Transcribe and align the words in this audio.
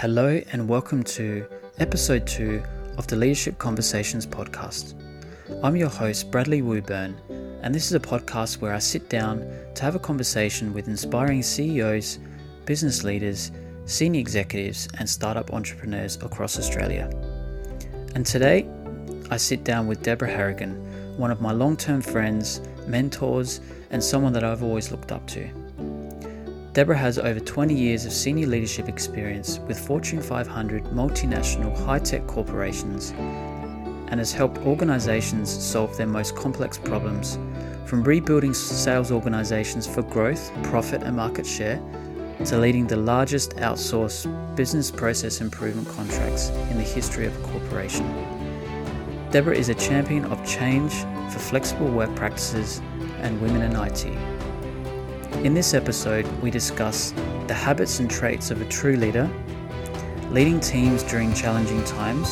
Hello, 0.00 0.40
and 0.52 0.68
welcome 0.68 1.02
to 1.02 1.44
episode 1.80 2.24
two 2.24 2.62
of 2.98 3.08
the 3.08 3.16
Leadership 3.16 3.58
Conversations 3.58 4.24
podcast. 4.24 4.94
I'm 5.60 5.74
your 5.74 5.88
host, 5.88 6.30
Bradley 6.30 6.62
Woburn, 6.62 7.20
and 7.64 7.74
this 7.74 7.86
is 7.86 7.94
a 7.94 7.98
podcast 7.98 8.60
where 8.60 8.72
I 8.72 8.78
sit 8.78 9.08
down 9.08 9.44
to 9.74 9.82
have 9.82 9.96
a 9.96 9.98
conversation 9.98 10.72
with 10.72 10.86
inspiring 10.86 11.42
CEOs, 11.42 12.20
business 12.64 13.02
leaders, 13.02 13.50
senior 13.86 14.20
executives, 14.20 14.86
and 15.00 15.10
startup 15.10 15.52
entrepreneurs 15.52 16.14
across 16.22 16.60
Australia. 16.60 17.10
And 18.14 18.24
today, 18.24 18.68
I 19.32 19.36
sit 19.36 19.64
down 19.64 19.88
with 19.88 20.04
Deborah 20.04 20.30
Harrigan, 20.30 20.76
one 21.18 21.32
of 21.32 21.40
my 21.40 21.50
long 21.50 21.76
term 21.76 22.02
friends, 22.02 22.60
mentors, 22.86 23.60
and 23.90 24.00
someone 24.00 24.32
that 24.34 24.44
I've 24.44 24.62
always 24.62 24.92
looked 24.92 25.10
up 25.10 25.26
to. 25.30 25.57
Deborah 26.78 26.96
has 26.96 27.18
over 27.18 27.40
20 27.40 27.74
years 27.74 28.06
of 28.06 28.12
senior 28.12 28.46
leadership 28.46 28.88
experience 28.88 29.58
with 29.66 29.84
Fortune 29.84 30.22
500 30.22 30.84
multinational 30.84 31.76
high 31.84 31.98
tech 31.98 32.24
corporations 32.28 33.10
and 34.06 34.20
has 34.20 34.32
helped 34.32 34.58
organizations 34.58 35.50
solve 35.50 35.96
their 35.96 36.06
most 36.06 36.36
complex 36.36 36.78
problems, 36.78 37.36
from 37.84 38.04
rebuilding 38.04 38.54
sales 38.54 39.10
organizations 39.10 39.88
for 39.88 40.02
growth, 40.02 40.52
profit, 40.62 41.02
and 41.02 41.16
market 41.16 41.44
share, 41.44 41.82
to 42.44 42.56
leading 42.56 42.86
the 42.86 42.96
largest 42.96 43.56
outsourced 43.56 44.54
business 44.54 44.88
process 44.88 45.40
improvement 45.40 45.88
contracts 45.88 46.50
in 46.70 46.76
the 46.76 46.84
history 46.84 47.26
of 47.26 47.36
a 47.36 47.48
corporation. 47.48 48.06
Deborah 49.32 49.56
is 49.56 49.68
a 49.68 49.74
champion 49.74 50.26
of 50.26 50.46
change 50.46 50.92
for 51.32 51.40
flexible 51.40 51.88
work 51.88 52.14
practices 52.14 52.80
and 53.20 53.42
women 53.42 53.62
in 53.62 53.74
IT. 53.74 54.27
In 55.36 55.54
this 55.54 55.72
episode, 55.72 56.26
we 56.42 56.50
discuss 56.50 57.12
the 57.46 57.54
habits 57.54 58.00
and 58.00 58.10
traits 58.10 58.50
of 58.50 58.60
a 58.60 58.64
true 58.64 58.96
leader, 58.96 59.30
leading 60.30 60.58
teams 60.58 61.04
during 61.04 61.32
challenging 61.32 61.84
times, 61.84 62.28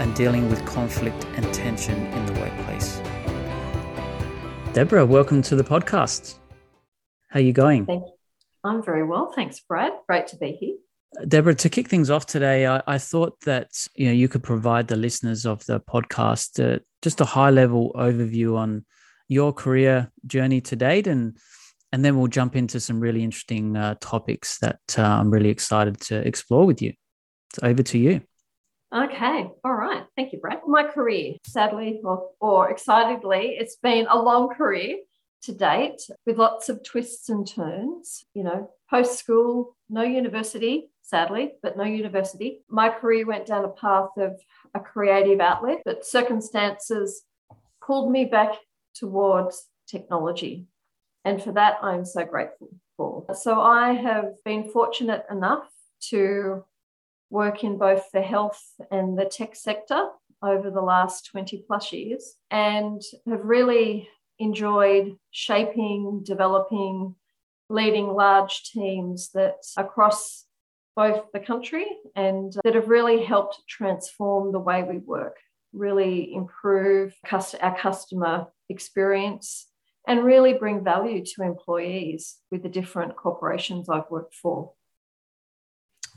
and 0.00 0.12
dealing 0.16 0.50
with 0.50 0.64
conflict 0.66 1.24
and 1.36 1.54
tension 1.54 1.94
in 1.94 2.26
the 2.26 2.32
workplace. 2.40 3.00
Deborah, 4.72 5.06
welcome 5.06 5.40
to 5.42 5.54
the 5.54 5.62
podcast. 5.62 6.38
How 7.28 7.38
are 7.38 7.42
you 7.42 7.52
going? 7.52 7.86
Thank 7.86 8.02
you. 8.02 8.12
I'm 8.64 8.82
very 8.82 9.04
well, 9.04 9.32
thanks, 9.32 9.60
Brad. 9.60 9.92
Great 10.08 10.26
to 10.28 10.36
be 10.36 10.52
here. 10.52 10.74
Deborah, 11.28 11.54
to 11.54 11.68
kick 11.68 11.88
things 11.88 12.10
off 12.10 12.26
today, 12.26 12.66
I, 12.66 12.82
I, 12.88 12.98
thought 12.98 13.40
that 13.42 13.70
you 13.94 14.06
know 14.06 14.12
you 14.12 14.28
could 14.28 14.42
provide 14.42 14.88
the 14.88 14.96
listeners 14.96 15.46
of 15.46 15.64
the 15.66 15.78
podcast 15.78 16.60
uh, 16.60 16.80
just 17.02 17.20
a 17.20 17.24
high 17.24 17.50
level 17.50 17.92
overview 17.94 18.56
on 18.56 18.84
your 19.28 19.52
career 19.52 20.10
journey 20.26 20.60
to 20.62 20.76
date 20.76 21.06
and 21.06 21.38
and 21.92 22.04
then 22.04 22.18
we'll 22.18 22.26
jump 22.26 22.56
into 22.56 22.80
some 22.80 23.00
really 23.00 23.22
interesting 23.22 23.76
uh, 23.76 23.94
topics 24.00 24.58
that 24.58 24.80
uh, 24.98 25.02
I'm 25.02 25.30
really 25.30 25.50
excited 25.50 26.00
to 26.02 26.26
explore 26.26 26.66
with 26.66 26.82
you. 26.82 26.92
So 27.54 27.66
over 27.66 27.82
to 27.82 27.98
you. 27.98 28.22
Okay, 28.94 29.48
all 29.64 29.74
right. 29.74 30.04
Thank 30.16 30.32
you, 30.32 30.38
Brad. 30.38 30.60
My 30.66 30.84
career, 30.84 31.34
sadly 31.46 32.00
or, 32.04 32.30
or 32.40 32.70
excitedly, 32.70 33.56
it's 33.58 33.76
been 33.76 34.06
a 34.08 34.16
long 34.20 34.48
career 34.48 34.98
to 35.42 35.52
date 35.52 36.00
with 36.24 36.38
lots 36.38 36.68
of 36.68 36.82
twists 36.84 37.28
and 37.28 37.46
turns. 37.46 38.24
You 38.34 38.44
know, 38.44 38.70
post 38.88 39.18
school, 39.18 39.76
no 39.90 40.02
university, 40.02 40.88
sadly, 41.02 41.52
but 41.62 41.76
no 41.76 41.84
university. 41.84 42.62
My 42.68 42.88
career 42.88 43.26
went 43.26 43.46
down 43.46 43.64
a 43.64 43.68
path 43.68 44.10
of 44.18 44.40
a 44.74 44.80
creative 44.80 45.40
outlet, 45.40 45.82
but 45.84 46.06
circumstances 46.06 47.22
pulled 47.84 48.10
me 48.10 48.24
back 48.24 48.52
towards 48.94 49.66
technology. 49.88 50.66
And 51.26 51.42
for 51.42 51.50
that, 51.52 51.78
I'm 51.82 52.04
so 52.04 52.24
grateful 52.24 52.68
for. 52.96 53.26
So 53.34 53.60
I 53.60 53.94
have 53.94 54.34
been 54.44 54.70
fortunate 54.70 55.24
enough 55.28 55.68
to 56.10 56.64
work 57.30 57.64
in 57.64 57.78
both 57.78 58.04
the 58.12 58.22
health 58.22 58.62
and 58.92 59.18
the 59.18 59.24
tech 59.24 59.56
sector 59.56 60.08
over 60.40 60.70
the 60.70 60.80
last 60.80 61.26
20 61.32 61.64
plus 61.66 61.92
years 61.92 62.36
and 62.52 63.02
have 63.28 63.44
really 63.44 64.08
enjoyed 64.38 65.16
shaping, 65.32 66.22
developing, 66.24 67.16
leading 67.68 68.06
large 68.06 68.62
teams 68.62 69.30
that 69.34 69.56
across 69.76 70.44
both 70.94 71.24
the 71.32 71.40
country 71.40 71.86
and 72.14 72.54
that 72.62 72.76
have 72.76 72.86
really 72.86 73.24
helped 73.24 73.62
transform 73.68 74.52
the 74.52 74.60
way 74.60 74.84
we 74.84 74.98
work, 74.98 75.38
really 75.72 76.32
improve 76.32 77.16
our 77.32 77.76
customer 77.76 78.46
experience 78.68 79.66
and 80.06 80.24
really 80.24 80.54
bring 80.54 80.84
value 80.84 81.24
to 81.24 81.42
employees 81.42 82.36
with 82.50 82.62
the 82.62 82.68
different 82.68 83.16
corporations 83.16 83.88
I've 83.88 84.10
worked 84.10 84.34
for. 84.34 84.72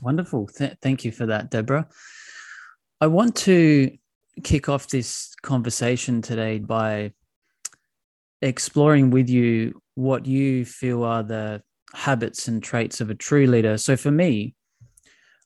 Wonderful. 0.00 0.46
Th- 0.46 0.76
thank 0.80 1.04
you 1.04 1.12
for 1.12 1.26
that, 1.26 1.50
Deborah. 1.50 1.88
I 3.00 3.08
want 3.08 3.34
to 3.36 3.96
kick 4.42 4.68
off 4.68 4.88
this 4.88 5.34
conversation 5.42 6.22
today 6.22 6.58
by 6.58 7.12
exploring 8.42 9.10
with 9.10 9.28
you 9.28 9.82
what 9.94 10.24
you 10.24 10.64
feel 10.64 11.04
are 11.04 11.22
the 11.22 11.62
habits 11.92 12.48
and 12.48 12.62
traits 12.62 13.00
of 13.00 13.10
a 13.10 13.14
true 13.14 13.46
leader. 13.46 13.76
So, 13.76 13.96
for 13.96 14.10
me, 14.10 14.54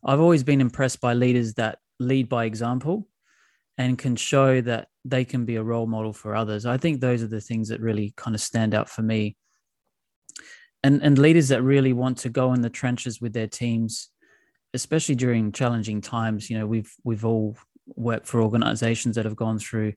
I've 0.04 0.20
always 0.20 0.42
been 0.42 0.60
impressed 0.60 1.00
by 1.00 1.14
leaders 1.14 1.54
that 1.54 1.78
lead 1.98 2.28
by 2.28 2.44
example 2.44 3.08
and 3.78 3.98
can 3.98 4.16
show 4.16 4.60
that 4.60 4.88
they 5.04 5.24
can 5.24 5.44
be 5.44 5.56
a 5.56 5.62
role 5.62 5.86
model 5.86 6.12
for 6.12 6.34
others. 6.34 6.66
I 6.66 6.76
think 6.76 7.00
those 7.00 7.22
are 7.22 7.28
the 7.28 7.40
things 7.40 7.68
that 7.68 7.80
really 7.80 8.14
kind 8.16 8.34
of 8.34 8.40
stand 8.40 8.74
out 8.74 8.88
for 8.88 9.02
me. 9.02 9.36
And 10.82 11.02
and 11.02 11.18
leaders 11.18 11.48
that 11.48 11.62
really 11.62 11.92
want 11.92 12.18
to 12.18 12.28
go 12.28 12.52
in 12.52 12.60
the 12.60 12.70
trenches 12.70 13.20
with 13.20 13.32
their 13.32 13.46
teams, 13.46 14.10
especially 14.74 15.14
during 15.14 15.52
challenging 15.52 16.00
times. 16.00 16.50
You 16.50 16.58
know, 16.58 16.66
we've 16.66 16.92
we've 17.04 17.24
all 17.24 17.56
worked 17.86 18.26
for 18.26 18.42
organizations 18.42 19.16
that 19.16 19.24
have 19.24 19.36
gone 19.36 19.58
through 19.58 19.94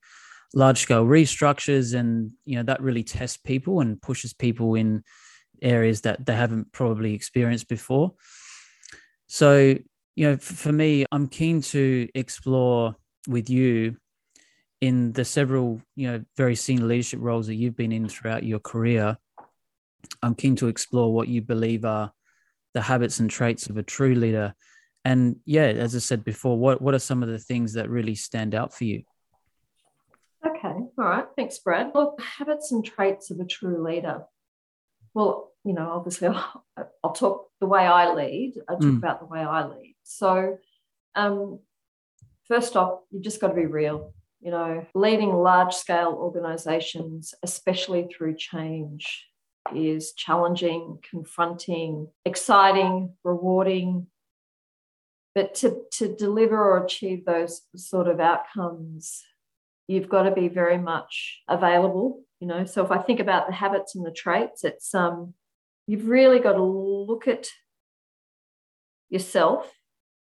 large 0.54 0.78
scale 0.80 1.06
restructures 1.06 1.94
and 1.94 2.32
you 2.46 2.56
know 2.56 2.64
that 2.64 2.82
really 2.82 3.04
tests 3.04 3.38
people 3.38 3.82
and 3.82 4.02
pushes 4.02 4.34
people 4.34 4.76
in 4.76 5.04
areas 5.62 6.02
that 6.02 6.26
they 6.26 6.36
haven't 6.36 6.72
probably 6.72 7.14
experienced 7.14 7.68
before. 7.68 8.14
So, 9.28 9.76
you 10.16 10.30
know, 10.30 10.38
for 10.38 10.72
me, 10.72 11.06
I'm 11.12 11.28
keen 11.28 11.62
to 11.64 12.08
explore 12.16 12.96
with 13.28 13.50
you 13.50 13.98
in 14.82 15.12
the 15.14 15.26
several 15.26 15.82
you 15.96 16.12
know 16.12 16.24
very 16.36 16.56
senior 16.56 16.86
leadership 16.86 17.20
roles 17.22 17.48
that 17.48 17.56
you've 17.56 17.76
been 17.76 17.92
in 17.92 18.08
throughout 18.08 18.44
your 18.44 18.60
career 18.60 19.18
i'm 20.22 20.36
keen 20.36 20.56
to 20.56 20.68
explore 20.68 21.12
what 21.12 21.28
you 21.28 21.42
believe 21.42 21.84
are 21.84 22.12
the 22.78 22.82
habits 22.84 23.20
and 23.20 23.32
traits 23.32 23.70
of 23.70 23.78
a 23.78 23.82
true 23.84 24.14
leader. 24.14 24.54
And 25.04 25.38
yeah 25.46 25.66
as 25.66 25.96
i 25.96 26.00
said 26.00 26.24
before 26.24 26.60
what 26.60 26.80
what 26.80 26.94
are 26.94 27.00
some 27.00 27.24
of 27.24 27.30
the 27.30 27.40
things 27.40 27.74
that 27.74 27.90
really 27.90 28.14
stand 28.14 28.54
out 28.54 28.72
for 28.72 28.84
you? 28.84 29.02
Okay. 30.46 30.68
All 30.68 30.92
right. 30.98 31.26
Thanks 31.36 31.58
brad. 31.58 31.92
Well 31.96 32.16
habits 32.20 32.72
and 32.72 32.86
traits 32.86 33.32
of 33.32 33.40
a 33.40 33.46
true 33.46 33.84
leader. 33.84 34.26
Well 35.16 35.54
you 35.64 35.74
know 35.74 35.90
obviously 35.90 36.28
i'll, 36.28 36.66
I'll 37.04 37.14
talk 37.14 37.50
the 37.60 37.66
way 37.66 37.82
i 37.82 38.14
lead. 38.14 38.54
I 38.70 38.74
talk 38.74 38.84
mm. 38.84 38.98
about 38.98 39.22
the 39.22 39.26
way 39.26 39.40
i 39.40 39.66
lead. 39.66 39.96
So 40.04 40.58
um, 41.16 41.60
first 42.48 42.76
off 42.76 43.00
you've 43.10 43.24
just 43.24 43.42
got 43.42 43.48
to 43.48 43.56
be 43.56 43.66
real 43.66 44.14
you 44.42 44.52
know, 44.52 44.86
leading 44.94 45.34
large 45.34 45.74
scale 45.74 46.16
organizations, 46.18 47.34
especially 47.44 48.08
through 48.08 48.36
change, 48.36 49.26
is 49.76 50.14
challenging, 50.14 51.00
confronting, 51.10 52.08
exciting, 52.24 53.14
rewarding. 53.24 54.08
But 55.34 55.56
to, 55.56 55.84
to 55.94 56.16
deliver 56.16 56.58
or 56.58 56.84
achieve 56.84 57.26
those 57.26 57.62
sort 57.76 58.08
of 58.08 58.20
outcomes, 58.20 59.24
you've 59.88 60.10
got 60.10 60.24
to 60.24 60.32
be 60.32 60.48
very 60.48 60.78
much 60.78 61.42
available. 61.48 62.24
You 62.40 62.48
know, 62.48 62.66
so 62.66 62.84
if 62.86 62.92
I 62.92 63.00
think 63.00 63.20
about 63.20 63.48
the 63.48 63.54
habits 63.54 63.96
and 63.96 64.06
the 64.06 64.12
traits, 64.12 64.64
it's 64.64 64.94
um, 64.94 65.34
you've 65.88 66.08
really 66.08 66.40
got 66.40 66.54
to 66.54 66.64
look 66.64 67.28
at 67.28 67.48
yourself 69.10 69.72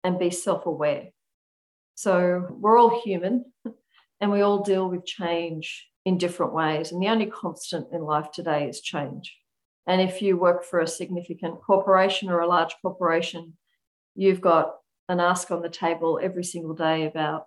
and 0.03 0.19
be 0.19 0.29
self-aware. 0.29 1.07
So 1.95 2.47
we're 2.49 2.77
all 2.77 3.01
human 3.01 3.45
and 4.19 4.31
we 4.31 4.41
all 4.41 4.63
deal 4.63 4.89
with 4.89 5.05
change 5.05 5.87
in 6.05 6.17
different 6.17 6.53
ways. 6.53 6.91
And 6.91 7.01
the 7.01 7.09
only 7.09 7.25
constant 7.25 7.87
in 7.91 8.01
life 8.01 8.31
today 8.31 8.67
is 8.67 8.81
change. 8.81 9.35
And 9.85 10.01
if 10.01 10.21
you 10.21 10.37
work 10.37 10.63
for 10.63 10.79
a 10.79 10.87
significant 10.87 11.61
corporation 11.61 12.29
or 12.29 12.39
a 12.39 12.47
large 12.47 12.75
corporation, 12.81 13.53
you've 14.15 14.41
got 14.41 14.75
an 15.09 15.19
ask 15.19 15.51
on 15.51 15.61
the 15.61 15.69
table 15.69 16.19
every 16.21 16.43
single 16.43 16.73
day 16.73 17.05
about 17.05 17.45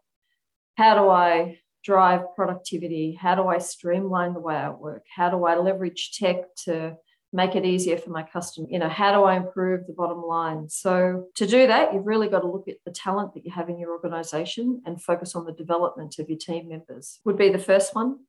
how 0.76 0.94
do 0.94 1.10
I 1.10 1.58
drive 1.84 2.22
productivity? 2.34 3.18
How 3.20 3.34
do 3.34 3.48
I 3.48 3.58
streamline 3.58 4.34
the 4.34 4.40
way 4.40 4.54
I 4.54 4.70
work? 4.70 5.04
How 5.14 5.30
do 5.30 5.44
I 5.44 5.56
leverage 5.56 6.12
tech 6.18 6.54
to 6.64 6.96
make 7.32 7.54
it 7.54 7.64
easier 7.64 7.96
for 7.96 8.10
my 8.10 8.22
customer. 8.22 8.66
You 8.70 8.80
know, 8.80 8.88
how 8.88 9.12
do 9.12 9.22
I 9.22 9.36
improve 9.36 9.86
the 9.86 9.92
bottom 9.92 10.22
line? 10.22 10.68
So 10.68 11.28
to 11.36 11.46
do 11.46 11.66
that, 11.68 11.94
you've 11.94 12.06
really 12.06 12.28
got 12.28 12.40
to 12.40 12.50
look 12.50 12.68
at 12.68 12.78
the 12.84 12.90
talent 12.90 13.34
that 13.34 13.44
you 13.44 13.52
have 13.52 13.68
in 13.68 13.78
your 13.78 13.92
organization 13.92 14.82
and 14.84 15.00
focus 15.00 15.34
on 15.36 15.44
the 15.44 15.52
development 15.52 16.18
of 16.18 16.28
your 16.28 16.38
team 16.38 16.68
members. 16.68 17.20
Would 17.24 17.38
be 17.38 17.50
the 17.50 17.58
first 17.58 17.94
one. 17.94 18.20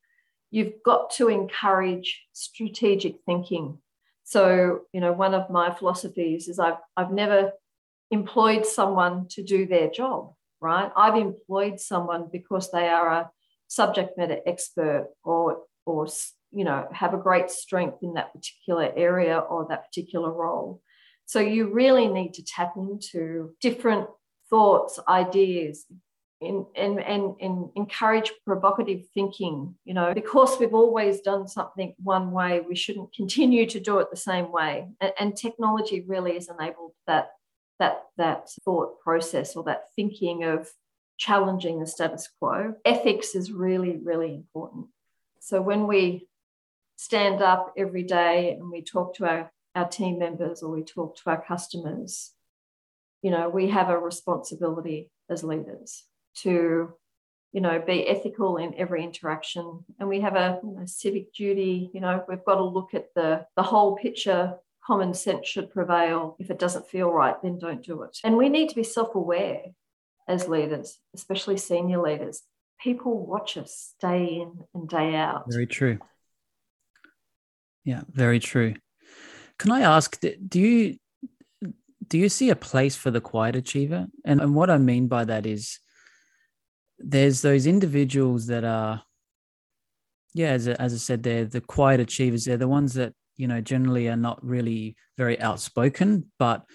You've 0.52 0.74
got 0.86 1.10
to 1.12 1.30
encourage 1.30 2.22
strategic 2.34 3.16
thinking. 3.26 3.80
So, 4.24 4.82
you 4.94 5.02
know, 5.02 5.14
one 5.14 5.34
of 5.34 5.50
my 5.50 5.74
philosophies 5.74 6.48
is 6.48 6.60
I've 6.60 6.78
I've 6.96 7.12
never 7.12 7.54
employed 8.12 8.66
someone 8.66 9.28
to 9.30 9.42
do 9.42 9.66
their 9.66 9.90
job, 9.90 10.34
right? 10.60 10.92
I've 10.96 11.16
employed 11.16 11.80
someone 11.80 12.28
because 12.32 12.70
they 12.70 12.88
are 12.90 13.10
a 13.10 13.32
subject 13.68 14.18
matter 14.18 14.40
expert 14.46 15.08
or, 15.24 15.60
or 15.86 16.08
you 16.52 16.64
know, 16.64 16.88
have 16.92 17.14
a 17.14 17.18
great 17.18 17.50
strength 17.50 17.98
in 18.02 18.14
that 18.14 18.34
particular 18.34 18.92
area 18.96 19.40
or 19.40 19.68
that 19.70 19.86
particular 19.86 20.32
role. 20.32 20.82
So 21.26 21.40
you 21.40 21.72
really 21.72 22.08
need 22.08 22.34
to 22.36 22.44
tap 22.44 22.74
into 22.76 23.56
different 23.62 24.08
thoughts, 24.50 25.00
ideas, 25.08 25.86
and, 26.42 26.66
and, 26.76 27.00
and, 27.40 27.70
encourage 27.76 28.32
provocative 28.46 29.04
thinking. 29.14 29.76
You 29.86 29.94
know, 29.94 30.14
because 30.14 30.60
we've 30.60 30.74
always 30.74 31.22
done 31.22 31.48
something 31.48 31.94
one 32.02 32.32
way, 32.32 32.62
we 32.68 32.76
shouldn't 32.76 33.14
continue 33.14 33.66
to 33.68 33.80
do 33.80 34.00
it 34.00 34.10
the 34.10 34.18
same 34.18 34.52
way. 34.52 34.88
And, 35.00 35.14
and 35.20 35.38
technology 35.38 36.04
really 36.08 36.34
has 36.34 36.50
enabled 36.50 36.94
that 37.08 37.30
that 37.80 38.04
that 38.18 38.50
thought 38.66 39.00
process 39.00 39.56
or 39.56 39.64
that 39.64 39.86
thinking 39.96 40.44
of 40.44 40.70
challenging 41.18 41.80
the 41.80 41.88
status 41.88 42.28
quo. 42.40 42.74
Ethics 42.84 43.36
is 43.36 43.52
really, 43.52 44.00
really 44.04 44.34
important. 44.34 44.88
So 45.40 45.62
when 45.62 45.88
we 45.88 46.28
stand 47.02 47.42
up 47.42 47.74
every 47.76 48.04
day 48.04 48.52
and 48.52 48.70
we 48.70 48.84
talk 48.84 49.16
to 49.16 49.26
our, 49.26 49.52
our 49.74 49.88
team 49.88 50.20
members 50.20 50.62
or 50.62 50.70
we 50.70 50.84
talk 50.84 51.18
to 51.18 51.32
our 51.32 51.44
customers, 51.44 52.32
you 53.24 53.32
know, 53.32 53.50
we 53.50 53.70
have 53.70 53.90
a 53.90 53.98
responsibility 53.98 55.10
as 55.28 55.44
leaders 55.44 56.04
to, 56.36 56.94
you 57.54 57.60
know, 57.60 57.82
be 57.84 58.08
ethical 58.08 58.58
in 58.58 58.76
every 58.76 59.04
interaction. 59.04 59.84
And 60.00 60.10
we 60.10 60.22
have 60.22 60.36
a 60.36 60.60
you 60.64 60.76
know, 60.78 60.86
civic 60.86 61.34
duty, 61.34 61.90
you 61.92 62.02
know, 62.02 62.24
we've 62.30 62.46
got 62.46 62.58
to 62.58 62.64
look 62.64 62.94
at 62.94 63.08
the, 63.16 63.48
the 63.56 63.64
whole 63.64 63.96
picture. 63.96 64.54
Common 64.86 65.16
sense 65.16 65.48
should 65.48 65.72
prevail. 65.72 66.36
If 66.38 66.52
it 66.52 66.60
doesn't 66.60 66.88
feel 66.88 67.10
right, 67.10 67.36
then 67.42 67.58
don't 67.58 67.84
do 67.84 68.04
it. 68.04 68.20
And 68.24 68.38
we 68.38 68.48
need 68.48 68.70
to 68.70 68.76
be 68.76 68.84
self 68.84 69.16
aware 69.16 69.64
as 70.28 70.48
leaders, 70.48 71.00
especially 71.16 71.58
senior 71.58 72.00
leaders. 72.00 72.44
People 72.80 73.26
watch 73.26 73.58
us 73.58 73.96
day 74.00 74.42
in 74.42 74.66
and 74.76 74.88
day 74.88 75.16
out. 75.16 75.46
Very 75.50 75.68
true. 75.68 75.98
Yeah, 77.84 78.02
very 78.12 78.40
true. 78.40 78.76
Can 79.58 79.72
I 79.72 79.82
ask, 79.82 80.20
do 80.20 80.60
you 80.60 80.98
do 82.08 82.18
you 82.18 82.30
see 82.30 82.50
a 82.50 82.56
place 82.56 82.96
for 82.96 83.10
the 83.10 83.22
quiet 83.22 83.56
achiever? 83.56 84.08
And, 84.26 84.42
and 84.42 84.54
what 84.54 84.70
I 84.70 84.78
mean 84.78 85.08
by 85.08 85.24
that 85.26 85.46
is 85.46 85.80
there's 87.00 87.42
those 87.42 87.66
individuals 87.66 88.48
that 88.48 88.66
are, 88.66 89.04
yeah, 90.34 90.50
as, 90.50 90.68
as 90.68 90.94
I 90.94 90.98
said, 90.98 91.24
they're 91.24 91.46
the 91.46 91.62
quiet 91.62 92.02
achievers. 92.02 92.44
They're 92.44 92.58
the 92.58 92.68
ones 92.68 92.96
that, 92.96 93.14
you 93.38 93.48
know, 93.48 93.62
generally 93.62 94.10
are 94.10 94.18
not 94.18 94.44
really 94.44 94.98
very 95.18 95.40
outspoken, 95.40 96.32
but 96.38 96.66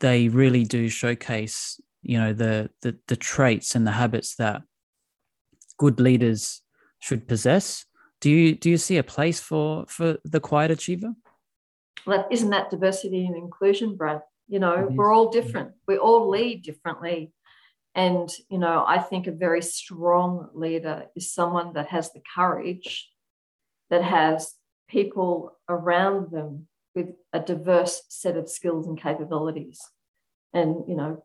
they 0.00 0.28
really 0.28 0.64
do 0.64 0.88
showcase, 0.88 1.80
you 2.02 2.18
know, 2.18 2.32
the 2.32 2.70
the, 2.82 2.96
the 3.06 3.16
traits 3.16 3.74
and 3.76 3.86
the 3.86 3.92
habits 3.92 4.34
that 4.36 4.62
good 5.78 6.00
leaders 6.00 6.60
should 6.98 7.28
possess 7.28 7.84
do 8.22 8.30
you 8.30 8.54
do 8.54 8.70
you 8.70 8.78
see 8.78 8.96
a 8.96 9.02
place 9.02 9.40
for 9.40 9.84
for 9.88 10.16
the 10.24 10.40
quiet 10.40 10.70
achiever? 10.70 11.12
Well, 12.06 12.26
isn't 12.30 12.50
that 12.50 12.70
diversity 12.70 13.26
and 13.26 13.36
inclusion, 13.36 13.96
Brad? 13.96 14.22
You 14.48 14.60
know, 14.60 14.88
we're 14.90 15.12
all 15.12 15.30
different. 15.30 15.72
We 15.86 15.98
all 15.98 16.28
lead 16.28 16.62
differently. 16.62 17.32
And, 17.94 18.30
you 18.48 18.58
know, 18.58 18.84
I 18.86 18.98
think 18.98 19.26
a 19.26 19.32
very 19.32 19.62
strong 19.62 20.48
leader 20.54 21.06
is 21.14 21.32
someone 21.32 21.74
that 21.74 21.88
has 21.88 22.12
the 22.12 22.22
courage, 22.34 23.10
that 23.90 24.02
has 24.02 24.54
people 24.88 25.52
around 25.68 26.30
them 26.30 26.68
with 26.94 27.10
a 27.32 27.40
diverse 27.40 28.02
set 28.08 28.36
of 28.36 28.48
skills 28.48 28.86
and 28.86 29.00
capabilities. 29.00 29.80
And, 30.52 30.84
you 30.88 30.96
know, 30.96 31.24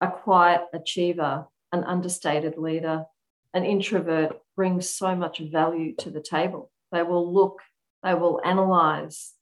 a 0.00 0.08
quiet 0.08 0.62
achiever, 0.72 1.46
an 1.72 1.84
understated 1.84 2.56
leader, 2.58 3.04
an 3.52 3.64
introvert 3.64 4.36
brings 4.56 4.88
so 4.88 5.14
much 5.14 5.38
value 5.38 5.94
to 5.96 6.10
the 6.10 6.20
table. 6.20 6.70
They 6.92 7.02
will 7.02 7.32
look, 7.32 7.60
they 8.02 8.14
will 8.14 8.40
analyze, 8.44 9.32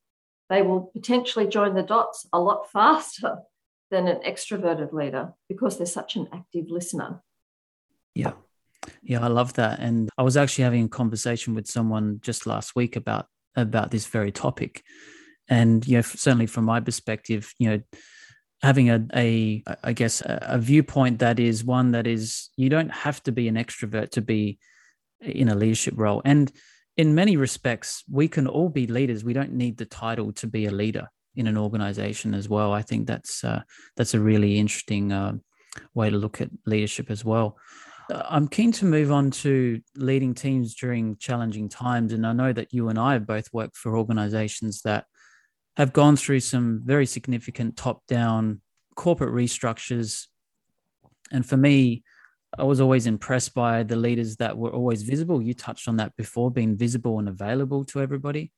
they 0.49 0.62
will 0.62 0.91
potentially 0.93 1.47
join 1.47 1.75
the 1.75 1.82
dots 1.82 2.26
a 2.32 2.41
lot 2.41 2.70
faster 2.73 3.38
than 3.91 4.09
an 4.09 4.20
extroverted 4.26 4.93
leader 4.93 5.32
because 5.49 5.76
they're 5.76 5.87
such 5.87 6.17
an 6.17 6.29
active 6.32 6.67
listener. 6.69 7.23
Yeah. 8.14 8.32
Yeah, 9.03 9.20
I 9.20 9.29
love 9.29 9.55
that. 9.55 9.79
And 9.79 10.11
I 10.19 10.23
was 10.23 10.37
actually 10.37 10.64
having 10.64 10.85
a 10.85 10.88
conversation 10.88 11.55
with 11.55 11.69
someone 11.69 12.19
just 12.20 12.47
last 12.47 12.75
week 12.75 12.97
about 12.97 13.26
about 13.55 13.91
this 13.91 14.06
very 14.06 14.32
topic. 14.32 14.82
And 15.49 15.87
you 15.87 15.97
know, 15.97 16.03
certainly 16.03 16.47
from 16.47 16.64
my 16.64 16.81
perspective, 16.81 17.53
you 17.59 17.70
know, 17.70 17.81
having 18.62 18.91
a, 18.91 19.06
a 19.14 19.62
I 19.85 19.93
guess 19.93 20.20
a, 20.20 20.38
a 20.43 20.59
viewpoint 20.59 21.19
that 21.20 21.38
is 21.38 21.64
one 21.64 21.93
that 21.93 22.06
is 22.06 22.50
you 22.56 22.69
don't 22.69 22.91
have 22.91 23.23
to 23.25 23.32
be 23.32 23.49
an 23.49 23.56
extrovert 23.56 24.11
to 24.11 24.23
be 24.23 24.59
in 25.23 25.49
a 25.49 25.55
leadership 25.55 25.95
role. 25.97 26.23
And 26.25 26.51
in 26.97 27.15
many 27.15 27.37
respects 27.37 28.05
we 28.11 28.29
can 28.29 28.47
all 28.47 28.69
be 28.69 28.87
leaders. 28.87 29.25
We 29.25 29.33
don't 29.33 29.53
need 29.53 29.79
the 29.79 29.87
title 29.87 30.33
to 30.35 30.47
be 30.47 30.67
a 30.67 30.71
leader 30.71 31.09
in 31.37 31.47
an 31.47 31.57
organization 31.57 32.35
as 32.35 32.49
well. 32.49 32.73
I 32.73 32.83
think 32.83 33.07
that's 33.07 33.43
uh, 33.43 33.63
that's 33.97 34.15
a 34.15 34.21
really 34.21 34.59
interesting 34.59 35.13
uh, 35.13 35.35
way 35.95 36.11
to 36.11 36.17
look 36.17 36.41
at 36.41 36.51
leadership 36.67 37.11
as 37.11 37.25
well. 37.25 37.57
Uh, 38.11 38.23
i'm 38.29 38.49
keen 38.49 38.73
to 38.73 38.85
move 38.85 39.13
on 39.13 39.31
to 39.31 39.81
leading 39.97 40.35
teams 40.35 40.75
during 40.75 41.17
challenging 41.17 41.69
times. 41.69 42.13
And 42.13 42.27
i 42.27 42.33
know 42.33 42.53
that 42.53 42.73
you 42.73 42.89
and 42.89 42.99
i 42.99 43.15
have 43.15 43.27
both 43.27 43.49
worked 43.53 43.77
for 43.77 43.97
organizations 43.97 44.83
that 44.83 45.07
have 45.77 45.93
gone 45.93 46.17
through 46.17 46.41
some 46.41 46.83
very 46.85 47.07
significant 47.07 47.77
top 47.77 48.07
down 48.07 48.61
corporate 48.95 49.33
restructures. 49.33 50.27
And 51.31 51.47
for 51.47 51.57
me, 51.57 52.03
I 52.58 52.64
was 52.64 52.81
always 52.81 53.06
impressed 53.06 53.54
by 53.54 53.82
the 53.82 53.96
leaders 53.96 54.37
that 54.37 54.56
were 54.56 54.70
always 54.70 55.02
visible. 55.02 55.40
You 55.40 55.54
touched 55.54 55.88
on 55.88 55.96
that 55.96 56.14
before, 56.16 56.50
being 56.50 56.76
visible 56.76 57.19
and 57.19 57.28
available 57.28 57.84
to 57.87 58.00
everybody, 58.00 58.52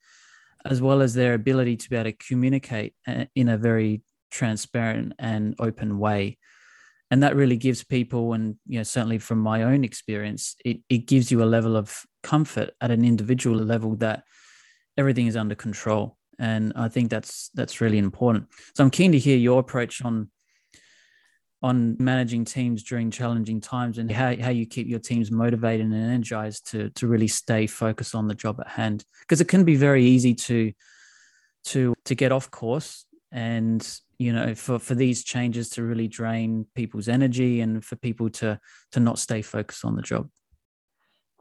as 0.64 0.82
well 0.82 1.00
as 1.00 1.14
their 1.14 1.34
ability 1.34 1.76
to 1.76 1.90
be 1.90 1.96
able 1.96 2.10
to 2.10 2.16
communicate 2.16 2.94
uh, 3.06 3.26
in 3.34 3.48
a 3.48 3.56
very 3.56 4.02
transparent 4.30 5.12
and 5.18 5.54
open 5.58 5.98
way. 5.98 6.38
And 7.10 7.22
that 7.22 7.36
really 7.36 7.56
gives 7.56 7.84
people, 7.84 8.32
and 8.32 8.56
you 8.66 8.78
know, 8.78 8.82
certainly 8.82 9.18
from 9.18 9.38
my 9.38 9.62
own 9.62 9.84
experience, 9.84 10.56
it, 10.64 10.80
it 10.88 11.06
gives 11.06 11.30
you 11.30 11.42
a 11.42 11.44
level 11.44 11.76
of 11.76 12.04
comfort 12.22 12.70
at 12.80 12.90
an 12.90 13.04
individual 13.04 13.56
level 13.56 13.94
that 13.96 14.24
everything 14.96 15.26
is 15.26 15.36
under 15.36 15.54
control 15.54 16.16
and 16.38 16.72
I 16.74 16.88
think 16.88 17.10
that's 17.10 17.50
that's 17.54 17.80
really 17.80 17.98
important. 17.98 18.48
So 18.74 18.84
I'm 18.84 18.90
keen 18.90 19.12
to 19.12 19.18
hear 19.18 19.36
your 19.36 19.60
approach 19.60 20.04
on 20.04 20.30
on 21.64 21.96
managing 21.98 22.44
teams 22.44 22.82
during 22.82 23.10
challenging 23.10 23.58
times 23.58 23.96
and 23.96 24.10
how, 24.10 24.36
how 24.36 24.50
you 24.50 24.66
keep 24.66 24.86
your 24.86 24.98
teams 24.98 25.30
motivated 25.30 25.86
and 25.86 25.94
energized 25.94 26.70
to 26.70 26.90
to 26.90 27.08
really 27.08 27.26
stay 27.26 27.66
focused 27.66 28.14
on 28.14 28.28
the 28.28 28.34
job 28.34 28.60
at 28.60 28.68
hand. 28.68 29.02
Because 29.20 29.40
it 29.40 29.48
can 29.48 29.64
be 29.64 29.74
very 29.74 30.04
easy 30.04 30.34
to 30.34 30.72
to 31.64 31.94
to 32.04 32.14
get 32.14 32.32
off 32.32 32.50
course 32.50 33.06
and 33.32 33.98
you 34.18 34.30
know 34.30 34.54
for 34.54 34.78
for 34.78 34.94
these 34.94 35.24
changes 35.24 35.70
to 35.70 35.82
really 35.82 36.06
drain 36.06 36.66
people's 36.74 37.08
energy 37.08 37.62
and 37.62 37.82
for 37.82 37.96
people 37.96 38.28
to 38.28 38.60
to 38.92 39.00
not 39.00 39.18
stay 39.18 39.40
focused 39.40 39.86
on 39.86 39.96
the 39.96 40.02
job 40.02 40.28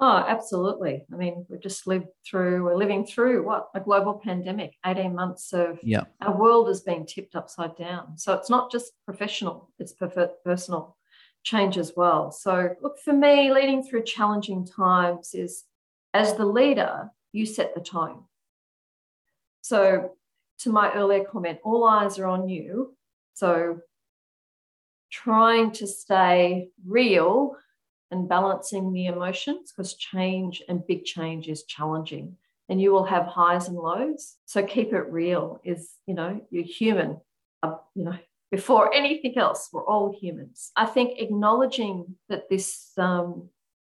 Oh, 0.06 0.18
absolutely. 0.28 1.06
I 1.14 1.16
mean, 1.16 1.46
we've 1.48 1.62
just 1.62 1.88
lived 1.88 2.08
through, 2.30 2.66
we're 2.66 2.76
living 2.76 3.06
through 3.06 3.46
what? 3.46 3.70
A 3.74 3.80
global 3.80 4.20
pandemic, 4.22 4.76
18 4.86 5.16
months 5.16 5.54
of 5.54 5.80
yeah. 5.82 6.04
our 6.20 6.38
world 6.38 6.68
has 6.68 6.82
been 6.82 7.06
tipped 7.06 7.38
upside 7.38 7.78
down. 7.78 8.18
So 8.18 8.34
it's 8.34 8.50
not 8.50 8.70
just 8.70 8.92
professional, 9.06 9.72
it's 9.80 9.94
personal 10.44 10.98
change 11.44 11.78
as 11.78 11.94
well. 11.96 12.34
So, 12.34 12.76
look, 12.82 13.00
for 13.00 13.14
me, 13.14 13.54
leading 13.54 13.82
through 13.82 14.04
challenging 14.04 14.68
times 14.68 15.34
is 15.34 15.64
as 16.14 16.36
the 16.36 16.46
leader, 16.46 17.10
you 17.32 17.46
set 17.46 17.74
the 17.74 17.80
tone. 17.80 18.26
So, 19.62 20.18
to 20.60 20.70
my 20.70 20.92
earlier 20.92 21.24
comment, 21.24 21.60
all 21.64 21.88
eyes 21.88 22.20
are 22.20 22.28
on 22.28 22.50
you. 22.50 22.98
So, 23.36 23.80
trying 25.10 25.72
to 25.72 25.88
stay 25.88 26.72
real 26.86 27.56
and 28.14 28.30
balancing 28.30 28.94
the 28.94 29.08
emotions 29.08 29.72
because 29.72 29.96
change 29.96 30.64
and 30.70 30.88
big 30.88 31.04
change 31.04 31.50
is 31.50 31.64
challenging. 31.64 32.38
And 32.70 32.82
you 32.82 32.92
will 32.92 33.04
have 33.04 33.26
highs 33.26 33.68
and 33.68 33.78
lows. 33.78 34.36
So 34.46 34.64
keep 34.64 34.94
it 34.94 35.12
real. 35.12 35.60
Is 35.66 35.92
you 36.08 36.14
know 36.14 36.40
you're 36.50 36.64
human. 36.64 37.20
Uh, 37.62 37.76
you 37.96 38.06
know 38.06 38.18
before 38.52 38.94
anything 38.94 39.36
else 39.36 39.70
we're 39.74 39.84
all 39.84 40.16
humans. 40.22 40.72
I 40.76 40.86
think 40.86 41.20
acknowledging 41.20 42.16
that 42.30 42.50
this 42.50 42.92
um, 42.98 43.50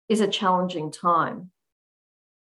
is 0.08 0.23
a 0.23 0.28
challenging 0.28 0.90
time 0.90 1.50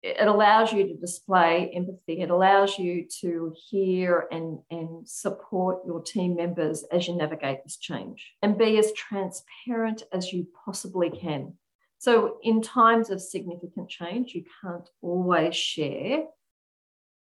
it 0.06 0.28
allows 0.28 0.72
you 0.72 0.86
to 0.86 0.94
display 0.94 1.70
empathy. 1.74 2.20
It 2.20 2.30
allows 2.30 2.78
you 2.78 3.06
to 3.20 3.52
hear 3.68 4.28
and, 4.30 4.60
and 4.70 5.08
support 5.08 5.78
your 5.84 6.00
team 6.00 6.36
members 6.36 6.84
as 6.92 7.08
you 7.08 7.16
navigate 7.16 7.64
this 7.64 7.76
change 7.76 8.32
and 8.40 8.56
be 8.56 8.78
as 8.78 8.92
transparent 8.92 10.04
as 10.12 10.32
you 10.32 10.46
possibly 10.64 11.10
can. 11.10 11.54
So, 11.98 12.36
in 12.42 12.62
times 12.62 13.10
of 13.10 13.20
significant 13.20 13.88
change, 13.88 14.34
you 14.34 14.44
can't 14.62 14.88
always 15.02 15.56
share 15.56 16.24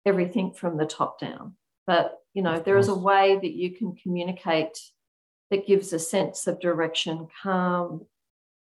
everything 0.05 0.53
from 0.53 0.77
the 0.77 0.85
top 0.85 1.19
down. 1.19 1.55
But, 1.87 2.17
you 2.33 2.41
know, 2.41 2.59
there 2.59 2.77
is 2.77 2.89
a 2.89 2.95
way 2.95 3.37
that 3.41 3.53
you 3.53 3.71
can 3.71 3.95
communicate 3.95 4.77
that 5.51 5.67
gives 5.67 5.93
a 5.93 5.99
sense 5.99 6.47
of 6.47 6.59
direction, 6.59 7.27
calm, 7.41 8.05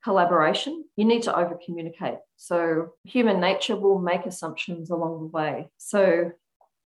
collaboration, 0.02 0.84
you 0.96 1.04
need 1.04 1.22
to 1.24 1.36
over 1.36 1.58
communicate. 1.64 2.18
So, 2.36 2.94
human 3.04 3.40
nature 3.40 3.76
will 3.76 3.98
make 3.98 4.26
assumptions 4.26 4.90
along 4.90 5.20
the 5.20 5.26
way. 5.26 5.70
So, 5.78 6.32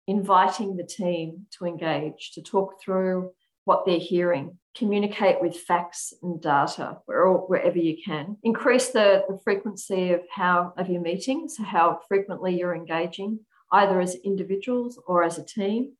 inviting 0.06 0.76
the 0.76 0.84
team 0.84 1.46
to 1.58 1.66
engage, 1.66 2.32
to 2.34 2.42
talk 2.42 2.80
through 2.80 3.32
what 3.64 3.86
they're 3.86 3.98
hearing, 3.98 4.58
communicate 4.76 5.40
with 5.40 5.56
facts 5.56 6.12
and 6.22 6.40
data 6.40 6.98
wherever 7.06 7.78
you 7.78 7.96
can, 8.04 8.36
increase 8.42 8.90
the, 8.90 9.24
the 9.28 9.38
frequency 9.44 10.12
of 10.12 10.22
how 10.30 10.72
of 10.76 10.88
your 10.88 11.00
meetings, 11.00 11.56
how 11.58 12.00
frequently 12.08 12.58
you're 12.58 12.74
engaging, 12.74 13.40
either 13.70 14.00
as 14.00 14.14
individuals 14.16 14.98
or 15.06 15.22
as 15.22 15.38
a 15.38 15.44
team. 15.44 15.92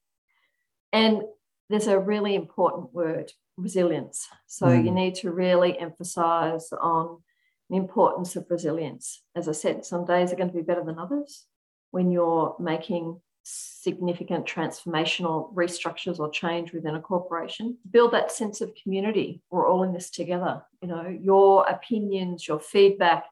And 0.93 1.23
there's 1.71 1.87
a 1.87 1.99
really 1.99 2.35
important 2.35 2.93
word 2.93 3.33
resilience. 3.57 4.29
So 4.47 4.67
mm. 4.67 4.85
you 4.85 4.91
need 4.91 5.15
to 5.17 5.31
really 5.31 5.79
emphasize 5.79 6.69
on 6.73 7.23
the 7.71 7.77
importance 7.77 8.37
of 8.37 8.47
resilience. 8.51 9.23
As 9.35 9.49
I 9.49 9.53
said, 9.53 9.85
some 9.85 10.05
days 10.05 10.33
are 10.33 10.37
going 10.37 10.51
to 10.51 10.55
be 10.55 10.63
better 10.63 10.85
than 10.85 10.99
others 10.99 11.47
when 11.91 12.11
you're 12.11 12.57
making 12.59 13.21
significant 13.45 14.47
transformational 14.47 15.53
restructures 15.55 16.21
or 16.21 16.31
change 16.31 16.73
within 16.73 16.95
a 16.95 17.01
corporation 17.01 17.77
build 17.91 18.13
that 18.13 18.31
sense 18.31 18.61
of 18.61 18.73
community 18.81 19.43
we're 19.51 19.69
all 19.69 19.83
in 19.83 19.93
this 19.93 20.11
together 20.11 20.63
you 20.81 20.87
know 20.87 21.09
your 21.09 21.69
opinions 21.69 22.47
your 22.47 22.61
feedback 22.61 23.25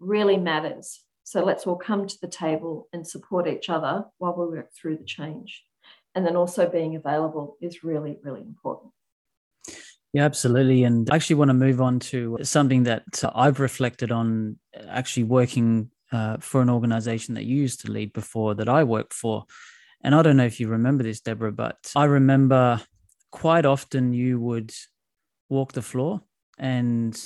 really 0.00 0.38
matters 0.38 1.00
so 1.22 1.44
let's 1.44 1.66
all 1.66 1.76
come 1.76 2.06
to 2.06 2.18
the 2.22 2.28
table 2.28 2.88
and 2.94 3.06
support 3.06 3.46
each 3.46 3.68
other 3.68 4.04
while 4.16 4.34
we 4.34 4.46
work 4.46 4.70
through 4.72 4.96
the 4.96 5.04
change 5.04 5.62
and 6.14 6.24
then 6.24 6.34
also 6.34 6.66
being 6.66 6.96
available 6.96 7.58
is 7.60 7.84
really 7.84 8.18
really 8.22 8.40
important 8.40 8.90
yeah, 10.12 10.24
absolutely. 10.24 10.84
And 10.84 11.08
I 11.10 11.16
actually 11.16 11.36
want 11.36 11.48
to 11.48 11.54
move 11.54 11.80
on 11.80 11.98
to 12.00 12.38
something 12.42 12.82
that 12.84 13.22
I've 13.34 13.60
reflected 13.60 14.12
on 14.12 14.58
actually 14.88 15.24
working 15.24 15.90
uh, 16.12 16.36
for 16.40 16.60
an 16.60 16.68
organization 16.68 17.34
that 17.34 17.44
you 17.44 17.56
used 17.56 17.80
to 17.80 17.90
lead 17.90 18.12
before 18.12 18.54
that 18.56 18.68
I 18.68 18.84
worked 18.84 19.14
for. 19.14 19.44
And 20.04 20.14
I 20.14 20.22
don't 20.22 20.36
know 20.36 20.44
if 20.44 20.60
you 20.60 20.68
remember 20.68 21.02
this, 21.02 21.20
Deborah, 21.20 21.52
but 21.52 21.90
I 21.96 22.04
remember 22.04 22.82
quite 23.30 23.64
often 23.64 24.12
you 24.12 24.38
would 24.38 24.72
walk 25.48 25.72
the 25.72 25.82
floor 25.82 26.20
and 26.58 27.18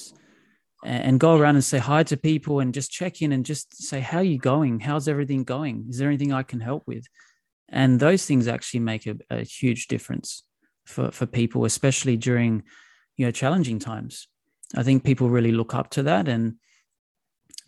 and 0.84 1.18
go 1.18 1.36
around 1.36 1.56
and 1.56 1.64
say 1.64 1.78
hi 1.78 2.04
to 2.04 2.16
people 2.16 2.60
and 2.60 2.72
just 2.72 2.92
check 2.92 3.20
in 3.20 3.32
and 3.32 3.44
just 3.44 3.82
say 3.82 3.98
how 3.98 4.18
are 4.18 4.22
you 4.22 4.38
going 4.38 4.78
how's 4.78 5.08
everything 5.08 5.42
going 5.42 5.86
is 5.88 5.98
there 5.98 6.08
anything 6.08 6.32
i 6.32 6.42
can 6.42 6.60
help 6.60 6.84
with 6.86 7.06
and 7.68 7.98
those 7.98 8.24
things 8.24 8.46
actually 8.46 8.80
make 8.80 9.06
a, 9.06 9.16
a 9.30 9.42
huge 9.42 9.88
difference 9.88 10.44
for 10.86 11.10
for 11.10 11.26
people 11.26 11.64
especially 11.64 12.16
during 12.16 12.62
you 13.16 13.26
know 13.26 13.30
challenging 13.30 13.78
times 13.78 14.28
i 14.76 14.82
think 14.82 15.04
people 15.04 15.28
really 15.28 15.52
look 15.52 15.74
up 15.74 15.90
to 15.90 16.02
that 16.02 16.28
and 16.28 16.56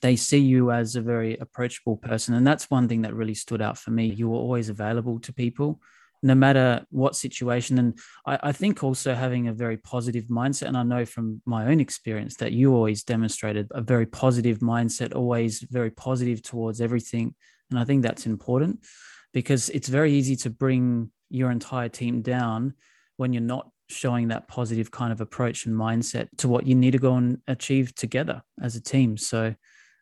they 0.01 0.17
see 0.17 0.39
you 0.39 0.71
as 0.71 0.97
a 0.97 1.01
very 1.01 1.37
approachable 1.39 1.97
person. 1.97 2.35
And 2.35 2.47
that's 2.47 2.71
one 2.71 2.89
thing 2.89 3.03
that 3.03 3.15
really 3.15 3.35
stood 3.35 3.61
out 3.61 3.79
for 3.79 3.91
me. 3.91 4.07
You 4.07 4.29
were 4.29 4.39
always 4.39 4.69
available 4.69 5.19
to 5.21 5.33
people, 5.33 5.81
no 6.23 6.35
matter 6.35 6.85
what 6.91 7.17
situation. 7.17 7.79
And 7.79 7.99
I, 8.27 8.39
I, 8.45 8.53
think 8.53 8.85
also 8.85 9.15
having 9.15 9.49
a 9.49 9.53
very 9.53 9.77
positive 9.77 10.25
mindset. 10.25 10.69
And 10.69 10.77
I 10.77 10.83
know 10.85 11.05
from 11.05 11.43
my 11.47 11.67
own 11.67 11.81
experience 11.81 12.37
that 12.37 12.53
you 12.53 12.75
always 12.75 13.03
demonstrated 13.03 13.69
a 13.73 13.81
very 13.81 14.07
positive 14.07 14.59
mindset, 14.59 15.15
always 15.15 15.61
very 15.63 15.91
positive 15.91 16.43
towards 16.43 16.81
everything. 16.81 17.35
And 17.71 17.79
I 17.79 17.85
think 17.85 18.03
that's 18.03 18.27
important 18.27 18.85
because 19.33 19.69
it's 19.71 19.89
very 19.89 20.13
easy 20.13 20.37
to 20.37 20.51
bring 20.51 21.11
your 21.29 21.51
entire 21.51 21.89
team 21.89 22.23
down 22.23 22.75
when 23.19 23.33
you're 23.33 23.43
not 23.43 23.69
showing 23.89 24.29
that 24.29 24.49
positive 24.49 24.91
kind 24.91 25.13
of 25.13 25.21
approach 25.21 25.67
and 25.67 25.75
mindset 25.75 26.29
to 26.39 26.49
what 26.49 26.67
you 26.67 26.75
need 26.75 26.93
to 26.93 26.99
go 26.99 27.15
and 27.15 27.39
achieve 27.47 27.95
together 27.95 28.43
as 28.63 28.77
a 28.77 28.83
team. 28.83 29.17
So 29.17 29.55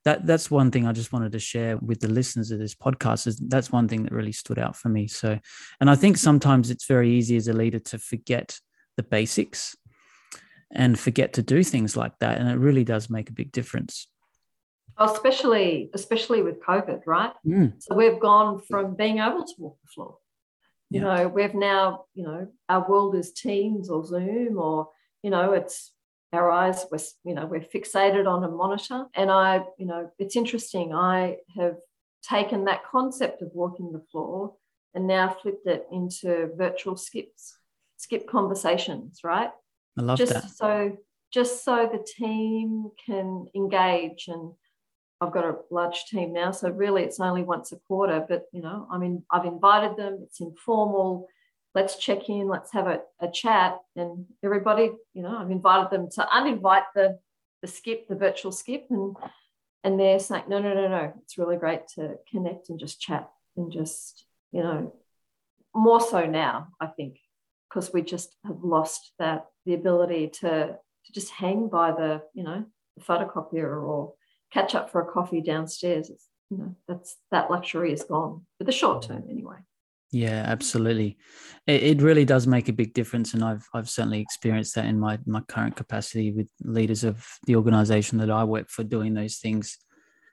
that 0.05 0.27
that's 0.27 0.51
one 0.51 0.71
thing 0.71 0.87
I 0.87 0.93
just 0.93 1.13
wanted 1.13 1.33
to 1.33 1.39
share 1.41 1.77
with 1.79 2.01
the 2.01 2.09
listeners 2.09 2.53
of 2.53 2.61
this 2.61 2.75
podcast 2.75 3.27
is 3.27 3.37
that's 3.39 3.73
one 3.73 3.89
thing 3.89 4.05
that 4.05 4.13
really 4.13 4.33
stood 4.33 4.59
out 4.59 4.77
for 4.77 4.89
me. 4.89 5.09
So, 5.09 5.39
and 5.81 5.91
I 5.91 5.97
think 5.97 6.17
sometimes 6.17 6.71
it's 6.71 6.87
very 6.87 7.11
easy 7.11 7.37
as 7.37 7.49
a 7.49 7.53
leader 7.53 7.81
to 7.81 7.99
forget 7.99 8.59
the 8.97 9.03
basics 9.03 9.77
and 10.71 10.99
forget 10.99 11.33
to 11.35 11.43
do 11.43 11.63
things 11.65 11.97
like 11.97 12.19
that, 12.21 12.39
and 12.39 12.49
it 12.49 12.59
really 12.59 12.85
does 12.85 13.11
make 13.11 13.31
a 13.31 13.33
big 13.33 13.51
difference. 13.51 14.09
Especially, 14.99 15.91
especially 15.93 16.43
with 16.43 16.61
COVID, 16.61 17.01
right? 17.07 17.33
Mm. 17.47 17.75
So 17.79 17.95
we've 17.95 18.21
gone 18.21 18.61
from 18.61 18.95
being 18.95 19.19
able 19.19 19.45
to 19.45 19.55
walk 19.59 19.79
the 19.83 19.89
floor. 19.89 20.19
You 20.91 21.01
yeah. 21.01 21.15
know, 21.15 21.29
we've 21.29 21.55
now, 21.55 22.05
you 22.15 22.25
know, 22.25 22.49
our 22.69 22.89
world 22.89 23.17
is 23.17 23.33
Teams 23.33 23.91
or 23.91 24.05
Zoom 24.05 24.59
or, 24.59 24.89
you 25.23 25.31
know, 25.31 25.53
it's 25.53 25.93
our 26.33 26.51
eyes 26.51 26.85
were 26.91 26.99
you 27.25 27.35
know 27.35 27.47
we're 27.47 27.61
fixated 27.61 28.27
on 28.27 28.45
a 28.45 28.49
monitor. 28.49 29.07
And 29.15 29.31
i 29.31 29.65
you 29.79 29.87
know 29.87 30.11
it's 30.19 30.37
interesting 30.37 30.95
i 30.95 31.37
have 31.59 31.77
taken 32.23 32.65
that 32.65 32.85
concept 32.85 33.43
of 33.43 33.51
walking 33.55 33.93
the 33.93 34.05
floor 34.11 34.55
and 34.95 35.07
now 35.07 35.29
flipped 35.29 35.67
it 35.67 35.87
into 35.93 36.51
virtual 36.57 36.97
skips 36.97 37.57
skip 37.97 38.29
conversations 38.29 39.21
right? 39.25 39.51
I 39.99 40.03
love 40.03 40.19
just 40.19 40.35
that. 40.35 40.51
so 40.51 40.97
just 41.33 41.65
so 41.65 41.89
the 41.91 42.05
team 42.17 42.91
can 43.05 43.47
engage 43.55 44.29
and 44.29 44.53
I've 45.21 45.33
got 45.33 45.45
a 45.45 45.57
large 45.71 46.05
team 46.11 46.33
now, 46.33 46.51
so 46.51 46.71
really 46.71 47.03
it's 47.03 47.21
only 47.21 47.43
once 47.43 47.73
a 47.73 47.77
quarter. 47.77 48.25
But 48.29 48.45
you 48.53 48.63
know, 48.63 48.87
I 48.91 48.99
mean, 48.99 49.23
I've 49.31 49.47
invited 49.47 49.97
them. 49.97 50.21
It's 50.23 50.41
informal 50.41 51.29
let's 51.77 51.97
check 51.97 52.31
in, 52.31 52.49
let's 52.49 52.73
have 52.73 52.87
a, 52.87 53.01
a 53.21 53.31
chat. 53.31 53.79
And 53.97 54.25
everybody, 54.43 54.91
you 55.13 55.23
know, 55.23 55.37
I've 55.37 55.51
invited 55.51 55.91
them 55.91 56.09
to 56.13 56.23
uninvite 56.23 56.87
the 56.95 57.19
the 57.63 57.69
skip, 57.69 58.09
the 58.09 58.17
virtual 58.17 58.51
skip, 58.51 58.87
and 58.91 59.15
and 59.85 60.01
they're 60.01 60.19
saying, 60.19 60.45
no, 60.49 60.59
no, 60.59 60.75
no, 60.75 60.89
no. 60.89 61.13
It's 61.23 61.39
really 61.39 61.57
great 61.57 61.87
to 61.95 62.17
connect 62.31 62.71
and 62.71 62.79
just 62.81 63.01
chat 63.01 63.31
and 63.57 63.71
just, 63.71 64.25
you 64.53 64.63
know, 64.63 64.95
more 65.75 66.01
so 66.01 66.27
now, 66.27 66.69
I 66.81 66.87
think, 66.87 67.19
because 67.69 67.93
we 67.93 68.03
just 68.03 68.35
have 68.45 68.65
lost 68.65 69.13
that 69.19 69.47
the 69.67 69.75
ability 69.75 70.29
to 70.41 70.79
to 71.05 71.13
just 71.13 71.31
hang 71.31 71.69
by 71.69 71.93
the, 71.93 72.23
you 72.33 72.43
know, 72.43 72.65
the 72.97 73.05
photocopier 73.05 73.71
or 73.83 74.15
catch 74.57 74.75
up 74.75 74.91
for 74.91 75.01
a 75.01 75.07
coffee 75.07 75.41
downstairs. 75.41 76.11
It's, 76.11 76.27
you 76.51 76.59
know, 76.59 76.75
that's 76.89 77.17
that 77.31 77.51
luxury 77.51 77.93
is 77.93 78.05
gone 78.05 78.47
for 78.59 78.65
the 78.65 78.73
short 78.73 79.03
term 79.03 79.25
anyway. 79.31 79.57
Yeah, 80.13 80.45
absolutely. 80.47 81.19
It, 81.67 81.83
it 81.83 82.03
really 82.03 82.25
does 82.25 82.47
make 82.47 82.69
a 82.69 82.73
big 82.73 82.95
difference, 82.95 83.35
and 83.35 83.45
I've 83.45 83.67
I've 83.75 83.91
certainly 83.91 84.21
experienced 84.21 84.75
that 84.77 84.87
in 84.87 84.99
my 84.99 85.19
my 85.27 85.43
current 85.49 85.77
capacity 85.77 86.33
with 86.33 86.49
leaders 86.63 87.05
of 87.05 87.27
the 87.47 87.57
organisation 87.57 88.19
that 88.19 88.31
I 88.31 88.45
work 88.45 88.71
for, 88.71 88.85
doing 88.85 89.15
those 89.15 89.37
things 89.37 89.79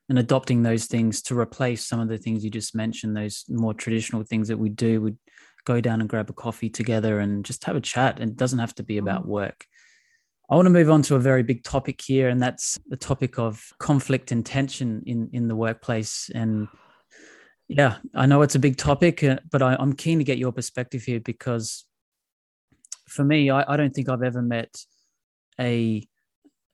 and 0.10 0.20
adopting 0.20 0.62
those 0.62 0.86
things 0.86 1.22
to 1.24 1.40
replace 1.40 1.88
some 1.88 2.00
of 2.00 2.10
the 2.10 2.18
things 2.18 2.44
you 2.44 2.52
just 2.52 2.76
mentioned, 2.76 3.16
those 3.16 3.46
more 3.50 3.74
traditional 3.74 4.24
things 4.24 4.48
that 4.48 4.60
we 4.60 4.70
do. 4.70 5.02
Would 5.02 5.18
go 5.66 5.82
down 5.82 6.02
and 6.02 6.10
grab 6.10 6.30
a 6.30 6.34
coffee 6.34 6.70
together 6.70 7.20
and 7.20 7.46
just 7.46 7.64
have 7.66 7.76
a 7.76 7.82
chat. 7.82 8.20
And 8.20 8.32
it 8.32 8.38
doesn't 8.38 8.60
have 8.60 8.76
to 8.76 8.84
be 8.84 8.98
about 8.98 9.22
mm-hmm. 9.22 9.32
work. 9.32 9.66
I 10.54 10.56
want 10.56 10.68
to 10.68 10.70
move 10.70 10.92
on 10.92 11.02
to 11.04 11.16
a 11.16 11.20
very 11.20 11.42
big 11.42 11.64
topic 11.64 12.00
here, 12.00 12.30
and 12.30 12.40
that's 12.40 12.80
the 12.88 12.96
topic 12.96 13.40
of 13.40 13.74
conflict 13.80 14.32
and 14.32 14.46
tension 14.46 15.02
in 15.08 15.28
in 15.34 15.48
the 15.48 15.56
workplace. 15.56 16.30
And 16.36 16.68
yeah, 17.68 17.96
I 18.14 18.28
know 18.28 18.44
it's 18.44 18.54
a 18.54 18.60
big 18.60 18.78
topic, 18.78 19.24
uh, 19.24 19.40
but 19.50 19.64
I, 19.64 19.76
am 19.82 19.94
keen 19.94 20.20
to 20.20 20.24
get 20.24 20.38
your 20.38 20.52
perspective 20.52 21.02
here 21.02 21.20
because 21.20 21.86
for 23.10 23.24
me, 23.24 23.50
I, 23.50 23.66
I 23.68 23.78
don't 23.78 23.96
think 23.96 24.10
I've 24.10 24.22
ever 24.22 24.44
met 24.44 24.78
a 25.60 26.08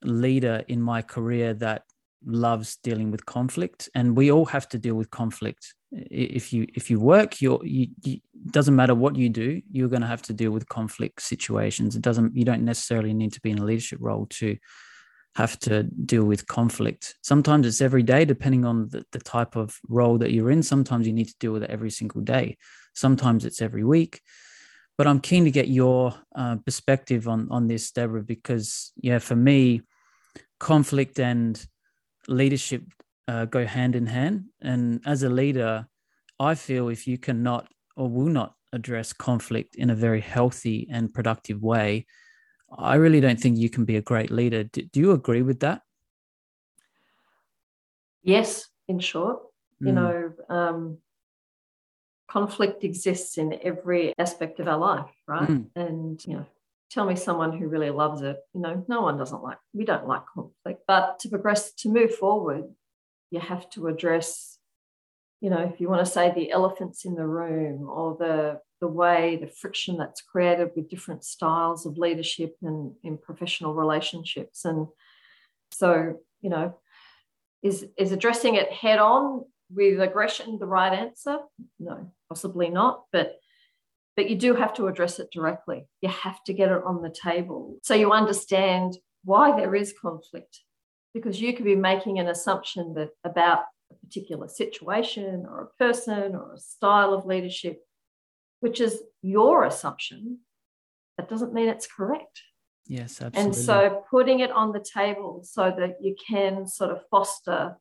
leader 0.03 0.61
in 0.67 0.81
my 0.81 1.01
career 1.01 1.53
that 1.53 1.83
loves 2.25 2.77
dealing 2.83 3.11
with 3.11 3.25
conflict 3.25 3.89
and 3.95 4.15
we 4.15 4.31
all 4.31 4.45
have 4.45 4.67
to 4.67 4.77
deal 4.77 4.95
with 4.95 5.09
conflict 5.09 5.73
if 5.91 6.53
you 6.53 6.67
if 6.75 6.89
you 6.89 6.99
work 6.99 7.41
you're 7.41 7.59
you, 7.63 7.87
you 8.03 8.19
doesn't 8.51 8.75
matter 8.75 8.93
what 8.93 9.15
you 9.15 9.29
do 9.29 9.61
you're 9.71 9.89
going 9.89 10.01
to 10.01 10.07
have 10.07 10.21
to 10.21 10.33
deal 10.33 10.51
with 10.51 10.67
conflict 10.69 11.21
situations 11.21 11.95
it 11.95 12.01
doesn't 12.01 12.35
you 12.35 12.43
don't 12.43 12.63
necessarily 12.63 13.13
need 13.13 13.33
to 13.33 13.41
be 13.41 13.51
in 13.51 13.57
a 13.57 13.65
leadership 13.65 13.99
role 14.01 14.25
to 14.27 14.57
have 15.35 15.57
to 15.59 15.83
deal 15.83 16.23
with 16.23 16.47
conflict. 16.47 17.15
Sometimes 17.21 17.65
it's 17.65 17.81
every 17.81 18.03
day, 18.03 18.25
depending 18.25 18.65
on 18.65 18.89
the, 18.89 19.05
the 19.11 19.19
type 19.19 19.55
of 19.55 19.79
role 19.87 20.17
that 20.17 20.31
you're 20.31 20.51
in. 20.51 20.63
Sometimes 20.63 21.07
you 21.07 21.13
need 21.13 21.27
to 21.27 21.35
deal 21.39 21.53
with 21.53 21.63
it 21.63 21.69
every 21.69 21.91
single 21.91 22.21
day. 22.21 22.57
Sometimes 22.93 23.45
it's 23.45 23.61
every 23.61 23.83
week. 23.83 24.21
But 24.97 25.07
I'm 25.07 25.21
keen 25.21 25.45
to 25.45 25.51
get 25.51 25.69
your 25.69 26.13
uh, 26.35 26.57
perspective 26.57 27.29
on 27.29 27.47
on 27.51 27.67
this, 27.67 27.89
Deborah, 27.91 28.21
because 28.21 28.91
yeah, 28.97 29.19
for 29.19 29.35
me, 29.35 29.81
conflict 30.59 31.19
and 31.19 31.65
leadership 32.29 32.83
uh, 33.27 33.45
go 33.45 33.65
hand 33.65 33.95
in 33.95 34.05
hand. 34.05 34.45
And 34.61 35.01
as 35.05 35.23
a 35.23 35.29
leader, 35.29 35.87
I 36.39 36.55
feel 36.55 36.89
if 36.89 37.07
you 37.07 37.17
cannot 37.17 37.67
or 37.95 38.09
will 38.09 38.27
not 38.27 38.55
address 38.71 39.13
conflict 39.13 39.75
in 39.75 39.89
a 39.89 39.95
very 39.95 40.21
healthy 40.21 40.87
and 40.91 41.13
productive 41.13 41.61
way, 41.61 42.05
I 42.77 42.95
really 42.95 43.19
don't 43.19 43.39
think 43.39 43.57
you 43.57 43.69
can 43.69 43.85
be 43.85 43.97
a 43.97 44.01
great 44.01 44.31
leader. 44.31 44.63
Do, 44.63 44.83
do 44.83 44.99
you 44.99 45.11
agree 45.11 45.41
with 45.41 45.59
that? 45.61 45.81
Yes, 48.21 48.67
in 48.87 48.99
short. 48.99 49.41
Mm. 49.81 49.87
You 49.87 49.89
hmm. 49.89 49.95
know, 49.95 50.33
um, 50.49 50.97
conflict 52.29 52.83
exists 52.83 53.37
in 53.37 53.57
every 53.63 54.13
aspect 54.19 54.59
of 54.59 54.67
our 54.67 54.77
life, 54.77 55.09
right? 55.27 55.49
Mm. 55.49 55.65
And, 55.75 56.25
you 56.25 56.33
know, 56.37 56.45
tell 56.91 57.05
me 57.05 57.15
someone 57.15 57.57
who 57.57 57.67
really 57.67 57.89
loves 57.89 58.21
it. 58.21 58.37
You 58.53 58.61
know, 58.61 58.85
no 58.87 59.01
one 59.01 59.17
doesn't 59.17 59.43
like, 59.43 59.57
we 59.73 59.85
don't 59.85 60.07
like 60.07 60.23
conflict. 60.33 60.83
But 60.87 61.19
to 61.19 61.29
progress, 61.29 61.73
to 61.75 61.89
move 61.89 62.15
forward, 62.15 62.65
you 63.31 63.39
have 63.39 63.69
to 63.71 63.87
address, 63.87 64.57
you 65.41 65.49
know, 65.49 65.71
if 65.73 65.79
you 65.79 65.89
want 65.89 66.05
to 66.05 66.11
say 66.11 66.31
the 66.31 66.51
elephants 66.51 67.05
in 67.05 67.15
the 67.15 67.27
room 67.27 67.87
or 67.89 68.15
the 68.17 68.59
the 68.81 68.87
way, 68.87 69.37
the 69.39 69.47
friction 69.47 69.97
that's 69.97 70.21
created 70.21 70.69
with 70.75 70.89
different 70.89 71.23
styles 71.23 71.85
of 71.85 71.97
leadership 71.97 72.55
and 72.61 72.93
in 73.03 73.17
professional 73.17 73.73
relationships. 73.73 74.63
And 74.63 74.87
so, 75.71 76.19
you 76.41 76.49
know, 76.49 76.77
is 77.61 77.85
is 77.97 78.11
addressing 78.11 78.55
it 78.55 78.71
head 78.71 78.99
on 78.99 79.43
with 79.69 79.99
aggression 79.99 80.57
the 80.59 80.65
right 80.65 80.93
answer? 80.93 81.39
No, 81.79 82.11
possibly 82.29 82.69
not. 82.69 83.03
But 83.11 83.37
but 84.19 84.29
you 84.29 84.35
do 84.35 84.53
have 84.53 84.73
to 84.73 84.87
address 84.87 85.17
it 85.17 85.29
directly. 85.31 85.87
You 86.01 86.09
have 86.09 86.43
to 86.43 86.53
get 86.53 86.69
it 86.69 86.83
on 86.85 87.01
the 87.01 87.09
table 87.09 87.77
so 87.83 87.93
you 87.93 88.11
understand 88.11 88.97
why 89.23 89.55
there 89.55 89.73
is 89.73 89.93
conflict. 89.93 90.59
Because 91.13 91.39
you 91.39 91.53
could 91.53 91.63
be 91.63 91.73
making 91.73 92.19
an 92.19 92.27
assumption 92.27 92.95
that 92.95 93.11
about 93.23 93.59
a 93.89 93.95
particular 94.05 94.49
situation 94.49 95.45
or 95.49 95.61
a 95.61 95.81
person 95.81 96.35
or 96.35 96.55
a 96.55 96.59
style 96.59 97.13
of 97.13 97.25
leadership, 97.25 97.79
which 98.59 98.81
is 98.81 99.01
your 99.21 99.63
assumption. 99.63 100.39
That 101.17 101.29
doesn't 101.29 101.53
mean 101.53 101.69
it's 101.69 101.87
correct. 101.87 102.41
Yes, 102.87 103.21
absolutely. 103.21 103.39
And 103.39 103.55
so 103.55 104.03
putting 104.11 104.41
it 104.41 104.51
on 104.51 104.73
the 104.73 104.83
table 104.83 105.45
so 105.45 105.73
that 105.79 105.95
you 106.01 106.13
can 106.29 106.67
sort 106.67 106.91
of 106.91 107.03
foster 107.09 107.77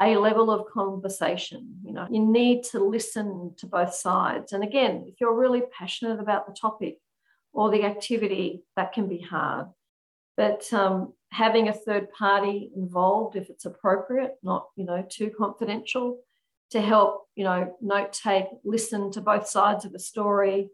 a 0.00 0.16
level 0.16 0.50
of 0.50 0.70
conversation. 0.72 1.76
You 1.84 1.92
know, 1.92 2.06
you 2.10 2.24
need 2.24 2.64
to 2.64 2.80
listen 2.80 3.54
to 3.58 3.66
both 3.66 3.94
sides. 3.94 4.52
And 4.52 4.64
again, 4.64 5.04
if 5.06 5.20
you're 5.20 5.38
really 5.38 5.62
passionate 5.76 6.20
about 6.20 6.46
the 6.46 6.52
topic 6.52 6.98
or 7.52 7.70
the 7.70 7.84
activity, 7.84 8.64
that 8.76 8.92
can 8.92 9.08
be 9.08 9.20
hard. 9.20 9.66
But 10.36 10.70
um, 10.72 11.12
having 11.30 11.68
a 11.68 11.72
third 11.72 12.10
party 12.10 12.70
involved, 12.76 13.36
if 13.36 13.50
it's 13.50 13.66
appropriate, 13.66 14.32
not 14.42 14.66
you 14.76 14.84
know 14.84 15.04
too 15.08 15.30
confidential, 15.36 16.18
to 16.72 16.80
help 16.80 17.28
you 17.36 17.44
know 17.44 17.76
note 17.80 18.12
take, 18.12 18.46
listen 18.64 19.12
to 19.12 19.20
both 19.20 19.46
sides 19.48 19.84
of 19.84 19.94
a 19.94 19.98
story, 20.00 20.70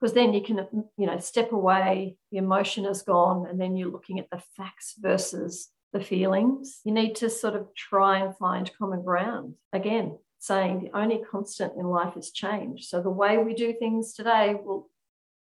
because 0.00 0.14
then 0.14 0.32
you 0.32 0.42
can 0.42 0.66
you 0.96 1.06
know 1.06 1.18
step 1.18 1.52
away, 1.52 2.16
the 2.30 2.38
emotion 2.38 2.86
is 2.86 3.02
gone, 3.02 3.46
and 3.46 3.60
then 3.60 3.76
you're 3.76 3.90
looking 3.90 4.18
at 4.18 4.30
the 4.30 4.42
facts 4.56 4.94
versus 4.98 5.68
the 5.92 6.02
feelings. 6.02 6.80
You 6.84 6.92
need 6.92 7.16
to 7.16 7.30
sort 7.30 7.54
of 7.54 7.74
try 7.74 8.18
and 8.18 8.36
find 8.36 8.70
common 8.78 9.02
ground. 9.02 9.54
Again, 9.72 10.18
saying 10.38 10.80
the 10.80 10.98
only 10.98 11.22
constant 11.30 11.74
in 11.76 11.86
life 11.86 12.16
is 12.16 12.32
change. 12.32 12.86
So 12.86 13.00
the 13.00 13.10
way 13.10 13.38
we 13.38 13.54
do 13.54 13.72
things 13.72 14.14
today 14.14 14.54
will 14.54 14.88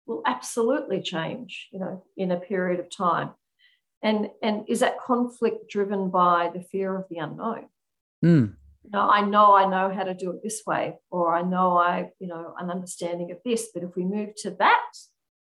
will 0.06 0.22
absolutely 0.24 1.02
change, 1.02 1.68
you 1.72 1.80
know, 1.80 2.04
in 2.16 2.30
a 2.30 2.38
period 2.38 2.80
of 2.80 2.88
time. 2.88 3.30
And 4.02 4.30
and 4.42 4.64
is 4.68 4.80
that 4.80 5.00
conflict 5.00 5.68
driven 5.68 6.10
by 6.10 6.50
the 6.54 6.62
fear 6.62 6.96
of 6.96 7.06
the 7.10 7.18
unknown? 7.18 7.66
Mm. 8.24 8.54
You 8.84 8.90
know, 8.90 9.08
I 9.10 9.22
know 9.22 9.54
I 9.54 9.68
know 9.68 9.92
how 9.92 10.04
to 10.04 10.14
do 10.14 10.30
it 10.30 10.42
this 10.42 10.62
way, 10.66 10.94
or 11.10 11.34
I 11.34 11.42
know 11.42 11.76
I, 11.76 12.10
you 12.20 12.28
know, 12.28 12.54
an 12.58 12.70
understanding 12.70 13.32
of 13.32 13.38
this. 13.44 13.68
But 13.74 13.82
if 13.82 13.96
we 13.96 14.04
move 14.04 14.30
to 14.42 14.50
that, 14.52 14.92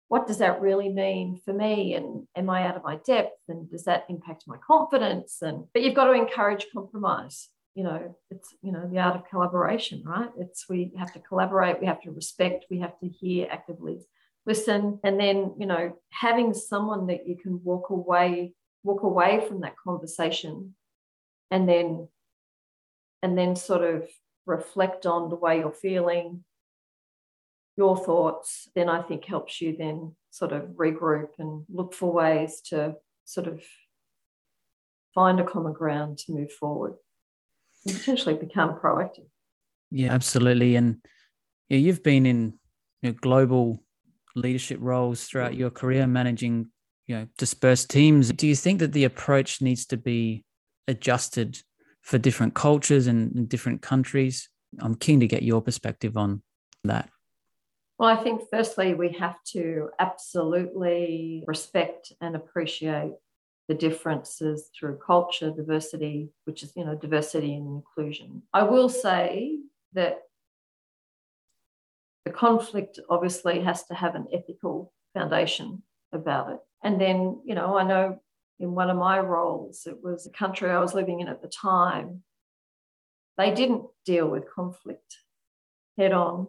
what 0.08 0.26
does 0.26 0.38
that 0.38 0.60
really 0.60 0.88
mean 0.88 1.40
for 1.44 1.52
me? 1.52 1.94
And 1.94 2.26
am 2.36 2.48
i 2.48 2.66
out 2.66 2.76
of 2.76 2.84
my 2.84 2.96
depth? 3.06 3.40
And 3.48 3.68
does 3.68 3.84
that 3.84 4.04
impact 4.08 4.44
my 4.46 4.56
confidence? 4.64 5.42
And 5.42 5.64
but 5.72 5.82
you've 5.82 5.94
got 5.94 6.04
to 6.04 6.12
encourage 6.12 6.66
compromise. 6.72 7.48
You 7.74 7.84
know 7.84 8.16
it's 8.30 8.54
you 8.62 8.72
know 8.72 8.88
the 8.88 9.00
art 9.00 9.16
of 9.16 9.28
collaboration 9.28 10.02
right? 10.06 10.30
It's 10.38 10.68
we 10.68 10.92
have 10.98 11.12
to 11.12 11.18
collaborate 11.20 11.80
we 11.80 11.86
have 11.86 12.00
to 12.02 12.10
respect 12.10 12.66
we 12.70 12.80
have 12.80 12.98
to 13.00 13.08
hear 13.08 13.48
actively 13.50 13.98
listen. 14.46 15.00
And 15.04 15.18
then 15.20 15.54
you 15.58 15.66
know 15.66 15.96
having 16.10 16.54
someone 16.54 17.08
that 17.08 17.26
you 17.26 17.36
can 17.36 17.60
walk 17.64 17.90
away 17.90 18.54
walk 18.82 19.02
away 19.02 19.44
from 19.46 19.60
that 19.60 19.76
conversation 19.76 20.74
and 21.50 21.68
then 21.68 22.08
and 23.22 23.36
then 23.36 23.56
sort 23.56 23.82
of 23.82 24.08
reflect 24.46 25.04
on 25.04 25.28
the 25.28 25.36
way 25.36 25.58
you're 25.58 25.72
feeling 25.72 26.44
your 27.76 27.96
thoughts, 27.96 28.68
then 28.74 28.88
I 28.88 29.02
think 29.02 29.24
helps 29.24 29.60
you 29.60 29.76
then 29.76 30.14
sort 30.30 30.52
of 30.52 30.62
regroup 30.76 31.30
and 31.38 31.64
look 31.68 31.94
for 31.94 32.12
ways 32.12 32.60
to 32.68 32.94
sort 33.24 33.46
of 33.46 33.62
find 35.14 35.40
a 35.40 35.44
common 35.44 35.72
ground 35.72 36.18
to 36.18 36.32
move 36.32 36.52
forward 36.52 36.94
and 37.86 37.96
potentially 37.96 38.34
become 38.34 38.78
proactive. 38.78 39.26
Yeah, 39.90 40.12
absolutely. 40.12 40.76
And 40.76 40.98
yeah, 41.68 41.78
you've 41.78 42.02
been 42.02 42.26
in 42.26 42.54
you 43.02 43.10
know, 43.10 43.18
global 43.20 43.82
leadership 44.34 44.78
roles 44.80 45.24
throughout 45.24 45.54
your 45.54 45.70
career, 45.70 46.06
managing 46.06 46.70
you 47.06 47.16
know 47.16 47.26
dispersed 47.38 47.90
teams. 47.90 48.32
Do 48.32 48.46
you 48.46 48.56
think 48.56 48.80
that 48.80 48.92
the 48.92 49.04
approach 49.04 49.62
needs 49.62 49.86
to 49.86 49.96
be 49.96 50.44
adjusted 50.88 51.58
for 52.02 52.18
different 52.18 52.54
cultures 52.54 53.06
and, 53.06 53.34
and 53.34 53.48
different 53.48 53.82
countries? 53.82 54.48
I'm 54.80 54.94
keen 54.94 55.20
to 55.20 55.26
get 55.26 55.42
your 55.42 55.62
perspective 55.62 56.16
on 56.16 56.42
that. 56.84 57.08
Well, 57.98 58.10
I 58.10 58.22
think 58.22 58.42
firstly, 58.50 58.94
we 58.94 59.12
have 59.12 59.42
to 59.52 59.88
absolutely 59.98 61.42
respect 61.46 62.12
and 62.20 62.36
appreciate 62.36 63.12
the 63.68 63.74
differences 63.74 64.70
through 64.78 64.98
culture, 65.04 65.50
diversity, 65.50 66.28
which 66.44 66.62
is, 66.62 66.72
you 66.76 66.84
know, 66.84 66.94
diversity 66.94 67.54
and 67.54 67.66
inclusion. 67.66 68.42
I 68.52 68.64
will 68.64 68.88
say 68.88 69.58
that 69.94 70.18
the 72.24 72.32
conflict 72.32 73.00
obviously 73.08 73.60
has 73.60 73.84
to 73.84 73.94
have 73.94 74.14
an 74.14 74.26
ethical 74.32 74.92
foundation 75.14 75.82
about 76.12 76.50
it. 76.52 76.58
And 76.84 77.00
then, 77.00 77.40
you 77.44 77.54
know, 77.54 77.78
I 77.78 77.82
know 77.82 78.20
in 78.60 78.74
one 78.74 78.90
of 78.90 78.96
my 78.96 79.18
roles, 79.20 79.86
it 79.86 80.02
was 80.02 80.26
a 80.26 80.30
country 80.30 80.70
I 80.70 80.80
was 80.80 80.94
living 80.94 81.20
in 81.20 81.28
at 81.28 81.42
the 81.42 81.48
time, 81.48 82.22
they 83.38 83.54
didn't 83.54 83.84
deal 84.04 84.28
with 84.28 84.50
conflict 84.50 85.18
head 85.98 86.12
on 86.12 86.48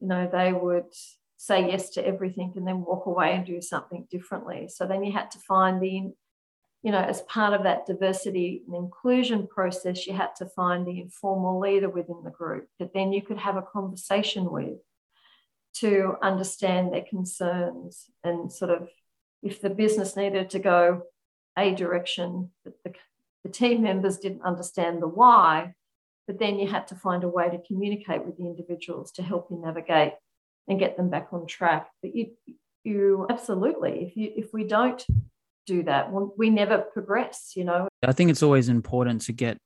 you 0.00 0.08
know, 0.08 0.28
they 0.30 0.52
would 0.52 0.92
say 1.36 1.70
yes 1.70 1.90
to 1.90 2.06
everything 2.06 2.52
and 2.56 2.66
then 2.66 2.84
walk 2.84 3.06
away 3.06 3.32
and 3.34 3.46
do 3.46 3.60
something 3.62 4.06
differently. 4.10 4.68
So 4.68 4.86
then 4.86 5.02
you 5.02 5.12
had 5.12 5.30
to 5.30 5.38
find 5.38 5.80
the, 5.80 6.12
you 6.82 6.92
know, 6.92 6.98
as 6.98 7.22
part 7.22 7.54
of 7.54 7.62
that 7.62 7.86
diversity 7.86 8.62
and 8.66 8.76
inclusion 8.76 9.46
process, 9.46 10.06
you 10.06 10.12
had 10.12 10.34
to 10.36 10.46
find 10.46 10.86
the 10.86 11.00
informal 11.00 11.58
leader 11.58 11.88
within 11.88 12.22
the 12.24 12.30
group 12.30 12.68
that 12.78 12.92
then 12.92 13.12
you 13.12 13.22
could 13.22 13.38
have 13.38 13.56
a 13.56 13.62
conversation 13.62 14.50
with 14.50 14.78
to 15.72 16.16
understand 16.22 16.92
their 16.92 17.04
concerns 17.08 18.10
and 18.24 18.52
sort 18.52 18.70
of 18.70 18.88
if 19.42 19.60
the 19.60 19.70
business 19.70 20.16
needed 20.16 20.50
to 20.50 20.58
go 20.58 21.02
a 21.56 21.74
direction 21.74 22.50
that 22.64 22.74
the, 22.84 22.92
the 23.44 23.50
team 23.50 23.82
members 23.82 24.18
didn't 24.18 24.42
understand 24.42 25.00
the 25.00 25.08
why 25.08 25.74
but 26.30 26.38
then 26.38 26.60
you 26.60 26.68
had 26.68 26.86
to 26.86 26.94
find 26.94 27.24
a 27.24 27.28
way 27.28 27.50
to 27.50 27.58
communicate 27.66 28.24
with 28.24 28.36
the 28.36 28.44
individuals 28.44 29.10
to 29.10 29.20
help 29.20 29.48
you 29.50 29.60
navigate 29.60 30.12
and 30.68 30.78
get 30.78 30.96
them 30.96 31.10
back 31.10 31.26
on 31.32 31.44
track. 31.44 31.88
But 32.02 32.14
you, 32.14 32.26
you 32.84 33.26
absolutely, 33.28 34.04
if 34.04 34.16
you 34.16 34.30
if 34.36 34.52
we 34.52 34.62
don't 34.62 35.04
do 35.66 35.82
that, 35.82 36.08
we 36.38 36.48
never 36.48 36.78
progress. 36.78 37.54
You 37.56 37.64
know. 37.64 37.88
I 38.04 38.12
think 38.12 38.30
it's 38.30 38.44
always 38.44 38.68
important 38.68 39.22
to 39.22 39.32
get 39.32 39.58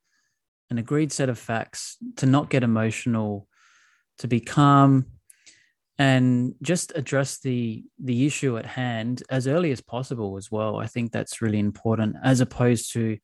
an 0.70 0.79
agreed 0.79 1.12
set 1.12 1.29
of 1.29 1.38
facts, 1.38 1.98
to 2.16 2.24
not 2.24 2.48
get 2.48 2.62
emotional, 2.62 3.46
to 4.20 4.27
be 4.27 4.40
calm, 4.40 5.05
and 5.98 6.55
just 6.62 6.92
address 6.96 7.40
the 7.40 7.85
the 8.03 8.24
issue 8.24 8.57
at 8.57 8.64
hand 8.64 9.22
as 9.29 9.46
early 9.46 9.70
as 9.70 9.83
possible 9.83 10.38
as 10.38 10.50
well. 10.50 10.79
I 10.79 10.87
think 10.87 11.12
that's 11.12 11.42
really 11.42 11.59
important, 11.59 12.16
as 12.24 12.40
opposed 12.40 12.90
to 12.94 13.18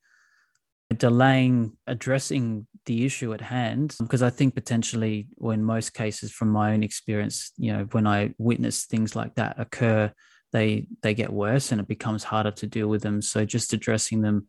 delaying 0.97 1.77
addressing 1.87 2.67
the 2.87 3.05
issue 3.05 3.33
at 3.33 3.41
hand 3.41 3.95
because 4.01 4.23
i 4.23 4.31
think 4.31 4.55
potentially 4.55 5.29
or 5.37 5.53
in 5.55 5.63
most 5.63 5.95
cases 5.95 6.33
from 6.33 6.49
my 6.49 6.73
own 6.73 6.83
experience 6.83 7.53
you 7.57 7.73
know 7.73 7.85
when 7.93 8.07
i 8.07 8.35
witness 8.39 8.87
things 8.87 9.15
like 9.15 9.35
that 9.37 9.59
occur 9.61 10.13
they 10.53 10.87
they 11.03 11.15
get 11.15 11.33
worse 11.33 11.73
and 11.73 11.81
it 11.81 11.89
becomes 11.89 12.25
harder 12.25 12.51
to 12.51 12.67
deal 12.67 12.89
with 12.89 13.03
them. 13.03 13.23
So 13.23 13.45
just 13.45 13.73
addressing 13.73 14.21
them 14.23 14.47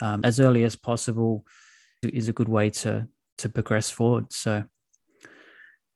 um, 0.00 0.22
as 0.24 0.40
early 0.40 0.64
as 0.64 0.76
possible 0.76 1.44
is 2.02 2.28
a 2.28 2.32
good 2.32 2.48
way 2.48 2.70
to 2.70 3.06
to 3.38 3.48
progress 3.48 3.90
forward. 3.90 4.32
So 4.32 4.64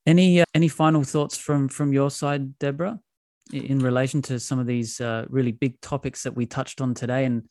any 0.07 0.41
uh, 0.41 0.45
any 0.55 0.69
final 0.69 1.03
thoughts 1.03 1.37
from 1.37 1.69
from 1.69 1.93
your 1.93 2.11
side 2.11 2.59
deborah 2.59 3.01
in 3.53 3.79
relation 3.79 4.23
to 4.23 4.41
some 4.41 4.59
of 4.59 4.67
these 4.67 5.01
uh, 5.01 5.25
really 5.29 5.53
big 5.53 5.81
topics 5.81 6.23
that 6.25 6.37
we 6.37 6.47
touched 6.47 6.81
on 6.81 6.95
today? 6.95 7.25
And 7.25 7.49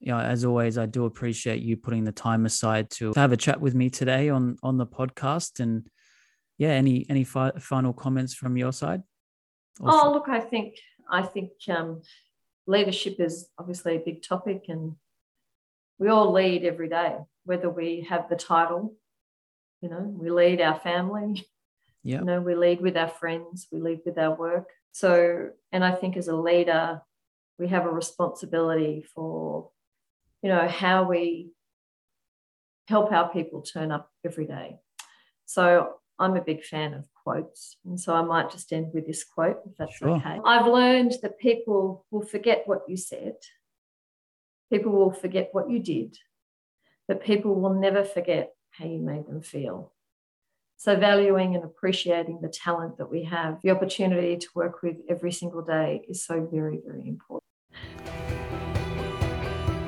you 0.00 0.12
know, 0.12 0.18
as 0.18 0.44
always, 0.44 0.78
I 0.78 0.86
do 0.86 1.04
appreciate 1.04 1.62
you 1.62 1.76
putting 1.76 2.04
the 2.04 2.12
time 2.12 2.46
aside 2.46 2.90
to 2.90 3.12
have 3.14 3.32
a 3.32 3.36
chat 3.36 3.60
with 3.60 3.74
me 3.74 3.90
today 3.90 4.28
on 4.28 4.56
on 4.62 4.78
the 4.78 4.86
podcast. 4.86 5.60
And 5.60 5.88
yeah, 6.56 6.70
any 6.70 7.06
any 7.08 7.24
fi- 7.24 7.58
final 7.58 7.92
comments 7.92 8.34
from 8.34 8.56
your 8.56 8.72
side? 8.72 9.02
oh, 9.80 10.10
look, 10.12 10.28
I 10.28 10.40
think 10.40 10.74
I 11.10 11.22
think 11.22 11.50
um, 11.68 12.02
leadership 12.66 13.16
is 13.18 13.48
obviously 13.58 13.96
a 13.96 14.00
big 14.00 14.22
topic, 14.22 14.64
and 14.68 14.94
we 15.98 16.08
all 16.08 16.32
lead 16.32 16.64
every 16.64 16.88
day, 16.88 17.16
whether 17.44 17.70
we 17.70 18.06
have 18.08 18.28
the 18.28 18.36
title. 18.36 18.94
You 19.80 19.90
know, 19.90 20.00
we 20.00 20.30
lead 20.30 20.60
our 20.60 20.78
family. 20.78 21.46
Yeah. 22.02 22.20
You 22.20 22.24
know, 22.24 22.40
we 22.40 22.54
lead 22.54 22.80
with 22.80 22.96
our 22.96 23.08
friends, 23.08 23.66
we 23.72 23.80
lead 23.80 24.00
with 24.06 24.18
our 24.18 24.34
work, 24.34 24.68
So, 24.92 25.50
and 25.72 25.84
I 25.84 25.92
think 25.92 26.16
as 26.16 26.28
a 26.28 26.36
leader, 26.36 27.02
we 27.58 27.68
have 27.68 27.86
a 27.86 27.90
responsibility 27.90 29.04
for, 29.14 29.70
you 30.42 30.48
know, 30.48 30.68
how 30.68 31.08
we 31.08 31.50
help 32.86 33.12
our 33.12 33.28
people 33.30 33.62
turn 33.62 33.92
up 33.92 34.10
every 34.24 34.46
day. 34.46 34.76
So 35.44 35.94
I'm 36.18 36.36
a 36.36 36.40
big 36.40 36.64
fan 36.64 36.94
of 36.94 37.06
quotes. 37.22 37.76
And 37.84 38.00
so 38.00 38.14
I 38.14 38.22
might 38.22 38.50
just 38.50 38.72
end 38.72 38.92
with 38.92 39.06
this 39.06 39.24
quote, 39.24 39.60
if 39.66 39.76
that's 39.76 39.96
sure. 39.96 40.10
okay. 40.10 40.40
I've 40.44 40.66
learned 40.66 41.14
that 41.22 41.38
people 41.38 42.06
will 42.10 42.24
forget 42.24 42.62
what 42.66 42.82
you 42.88 42.96
said, 42.96 43.34
people 44.72 44.92
will 44.92 45.12
forget 45.12 45.50
what 45.52 45.70
you 45.70 45.78
did, 45.78 46.18
but 47.06 47.22
people 47.22 47.54
will 47.54 47.74
never 47.74 48.04
forget 48.04 48.52
how 48.70 48.86
you 48.86 48.98
made 48.98 49.26
them 49.26 49.42
feel. 49.42 49.92
So, 50.76 50.94
valuing 50.94 51.56
and 51.56 51.64
appreciating 51.64 52.40
the 52.40 52.48
talent 52.48 52.98
that 52.98 53.10
we 53.10 53.24
have, 53.24 53.60
the 53.62 53.70
opportunity 53.70 54.36
to 54.36 54.48
work 54.54 54.80
with 54.80 54.96
every 55.08 55.32
single 55.32 55.62
day 55.62 56.04
is 56.08 56.24
so 56.24 56.48
very, 56.52 56.80
very 56.86 57.08
important. 57.08 57.47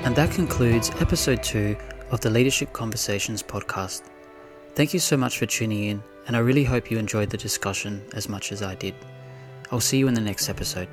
And 0.03 0.17
that 0.17 0.31
concludes 0.31 0.91
episode 1.01 1.43
two 1.43 1.77
of 2.11 2.21
the 2.21 2.31
Leadership 2.31 2.73
Conversations 2.73 3.43
podcast. 3.43 4.03
Thank 4.75 4.95
you 4.95 4.99
so 4.99 5.17
much 5.17 5.39
for 5.39 5.47
tuning 5.47 5.85
in, 5.85 6.03
and 6.27 6.35
I 6.35 6.41
really 6.41 6.65
hope 6.65 6.91
you 6.91 6.99
enjoyed 6.99 7.31
the 7.31 7.37
discussion 7.37 8.03
as 8.15 8.29
much 8.29 8.51
as 8.51 8.63
I 8.63 8.75
did. 8.75 8.95
I'll 9.71 9.79
see 9.79 9.99
you 9.99 10.09
in 10.09 10.15
the 10.15 10.21
next 10.21 10.49
episode. 10.49 10.89